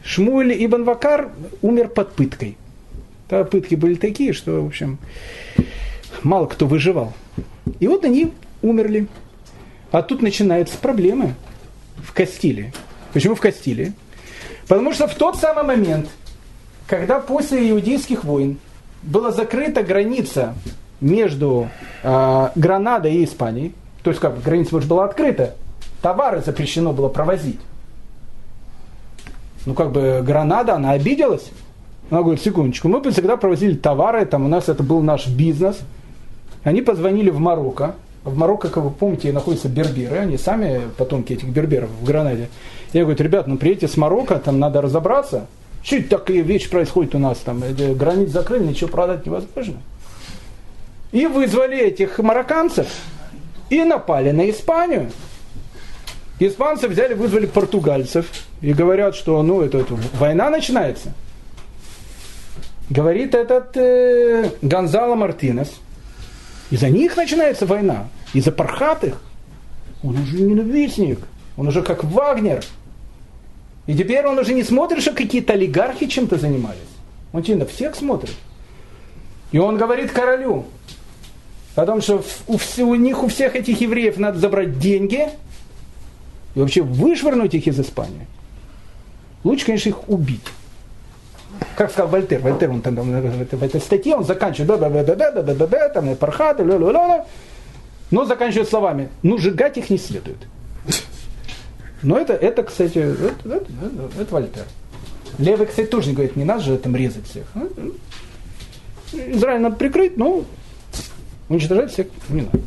[0.04, 2.56] Шмуэль Ибн Вакар умер под пыткой.
[3.28, 4.98] Тогда пытки были такие, что, в общем,
[6.22, 7.12] мало кто выживал.
[7.78, 9.06] И вот они умерли.
[9.92, 11.34] А тут начинаются проблемы
[11.96, 12.72] в Кастилии.
[13.12, 13.92] Почему в Кастилии?
[14.66, 16.08] Потому что в тот самый момент,
[16.92, 18.58] когда после иудейских войн
[19.02, 20.54] была закрыта граница
[21.00, 21.70] между
[22.02, 25.54] э, Гранадой и Испанией, то есть как граница уже была открыта,
[26.02, 27.60] товары запрещено было провозить.
[29.64, 31.50] Ну как бы Гранада, она обиделась,
[32.10, 35.78] Она говорит, секундочку, мы всегда провозили товары, там у нас это был наш бизнес.
[36.62, 37.94] Они позвонили в Марокко.
[38.22, 42.50] В Марокко, как вы помните, находятся берберы, они сами потомки этих берберов в Гранаде.
[42.92, 45.46] Я говорю, ребят, ну приедете с Марокко, там надо разобраться.
[45.90, 47.62] Это такие вещи происходят у нас там?
[47.94, 49.74] Границ закрыли, ничего продать невозможно.
[51.10, 52.86] И вызвали этих марокканцев
[53.68, 55.10] и напали на Испанию.
[56.38, 58.26] Испанцы взяли, вызвали португальцев
[58.60, 61.12] и говорят, что ну, это, это война начинается.
[62.90, 65.72] Говорит этот э, Гонзало Мартинес.
[66.70, 68.08] Из-за них начинается война.
[68.34, 69.22] Из-за пархатых.
[70.02, 71.20] Он уже ненавистник.
[71.56, 72.64] Он уже как Вагнер.
[73.86, 76.78] И теперь он уже не смотрит, что какие-то олигархи чем-то занимались.
[77.32, 78.34] Он на всех смотрит.
[79.50, 80.66] И он говорит королю,
[81.74, 85.28] о том, что у, у них, у всех этих евреев надо забрать деньги
[86.54, 88.26] и вообще вышвырнуть их из Испании.
[89.42, 90.44] Лучше, конечно, их убить.
[91.76, 95.30] Как сказал Вольтер, Вольтер, он там, в этой статье, он заканчивает, да, да, да, да,
[95.32, 97.26] да, да, да, да, там, пархаты, ля, ля, ля,
[98.10, 100.38] но заканчивает словами, ну, сжигать их не следует.
[102.02, 104.64] Но это, это кстати, это, это, это, это Вольтер.
[105.38, 107.44] Левый, кстати, тоже не говорит, не надо же там резать всех.
[109.12, 110.44] Израиль надо прикрыть, но
[111.48, 112.58] уничтожать всех не надо.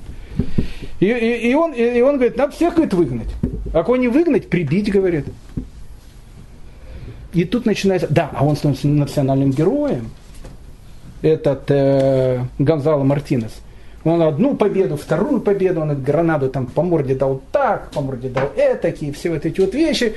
[1.00, 3.30] И, и, и, он, и он говорит, надо всех говорит, выгнать.
[3.74, 5.26] А кого не выгнать, прибить, говорит.
[7.34, 10.10] И тут начинается, да, а он становится национальным героем.
[11.22, 13.52] Этот э, Гонзало Мартинес.
[14.06, 18.52] Он одну победу, вторую победу, он гранаду там по морде дал так, по морде дал
[18.56, 20.14] этакие, все вот эти вот вещи.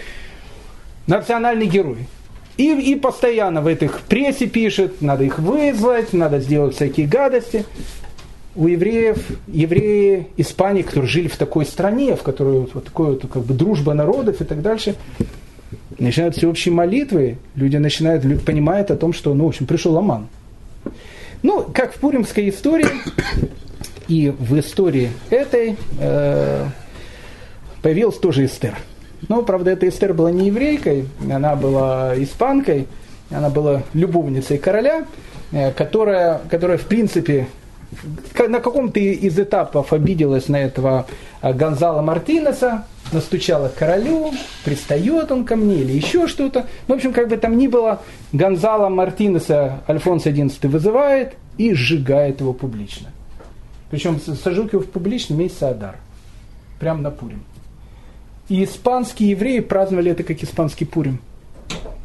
[1.06, 2.06] Национальный герой.
[2.58, 7.64] И, и постоянно в этих прессе пишет, надо их вызвать, надо сделать всякие гадости
[8.54, 13.42] у евреев, евреи Испании, которые жили в такой стране, в которой вот, такой вот как
[13.44, 14.96] бы дружба народов и так дальше,
[15.98, 20.26] начинают всеобщие молитвы, люди начинают, люди понимают о том, что, ну, в общем, пришел Аман.
[21.42, 22.88] Ну, как в Пуримской истории,
[24.08, 26.66] и в истории этой э,
[27.82, 28.76] появилась тоже Эстер.
[29.28, 32.86] Но, правда, эта Эстер была не еврейкой, она была испанкой,
[33.30, 35.06] она была любовницей короля,
[35.52, 37.48] э, которая, которая в принципе,
[38.36, 41.06] на каком-то из этапов обиделась на этого
[41.40, 44.32] а, Гонзала Мартинеса, настучала королю,
[44.64, 46.66] пристает он ко мне или еще что-то.
[46.86, 48.02] В общем, как бы там ни было,
[48.32, 53.08] Гонзала Мартинеса Альфонс XI вызывает и сжигает его публично.
[53.90, 55.96] Причем сожег его в публичном месяце Адар.
[56.78, 57.42] Прямо на Пурим.
[58.48, 61.20] И испанские евреи праздновали это как испанский Пурим.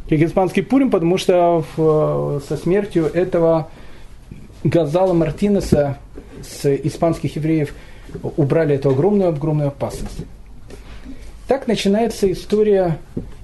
[0.10, 3.70] Как испанский Пурим, потому что в, со смертью этого
[4.64, 5.98] Газала Мартинеса
[6.42, 7.74] с испанских евреев
[8.38, 10.20] убрали эту огромную-огромную опасность.
[11.48, 12.98] Так начинается история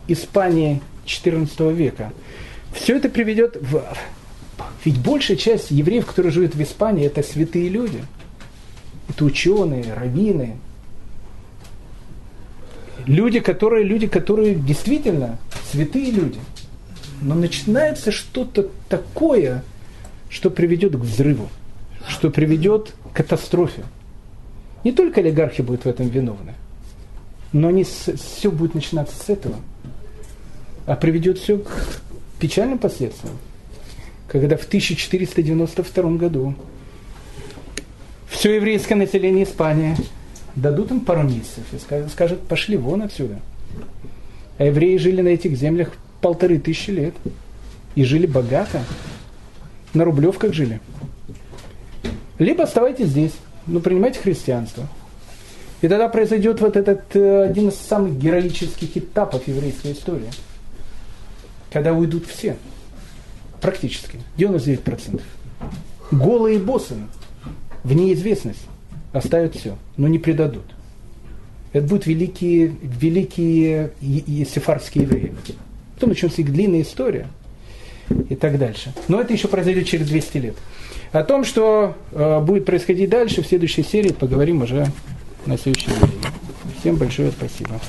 [0.08, 2.12] Испании XIV века.
[2.74, 3.84] Все это приведет в...
[4.86, 8.04] Ведь большая часть евреев, которые живут в Испании, это святые люди.
[9.10, 10.57] Это ученые, раввины.
[13.05, 15.38] Люди, которые, люди, которые действительно
[15.72, 16.39] святые люди.
[17.22, 19.64] Но начинается что-то такое,
[20.30, 21.49] что приведет к взрыву,
[22.07, 23.84] что приведет к катастрофе.
[24.84, 26.53] Не только олигархи будут в этом виновны,
[27.51, 29.55] но они с, все будет начинаться с этого.
[30.86, 32.01] А приведет все к
[32.39, 33.38] печальным последствиям.
[34.28, 36.55] Когда в 1492 году
[38.30, 39.96] все еврейское население Испании
[40.56, 43.40] дадут им пару месяцев и скажут, пошли вон отсюда.
[44.58, 45.91] А евреи жили на этих землях
[46.22, 47.14] полторы тысячи лет
[47.95, 48.84] и жили богато
[49.94, 50.80] на Рублевках жили.
[52.38, 53.34] Либо оставайтесь здесь,
[53.68, 54.88] но принимайте христианство.
[55.82, 60.30] И тогда произойдет вот этот э, один из самых героических этапов еврейской истории.
[61.72, 62.58] Когда уйдут все.
[63.62, 64.20] Практически.
[64.38, 65.22] 99%.
[66.12, 66.95] Голые боссы
[67.84, 68.65] в неизвестность
[69.14, 70.65] оставят все, но не предадут.
[71.72, 73.91] Это будут великие, великие
[74.45, 75.34] сефарские евреи.
[75.95, 77.27] Потом начнется их длинная история–
[78.30, 78.93] и так дальше.
[79.07, 80.56] Но это еще произойдет через 200 лет.
[81.11, 84.88] О том, что э, будет происходить дальше, в следующей серии поговорим уже
[85.45, 86.14] на следующей неделе.
[86.80, 87.80] Всем большое спасибо.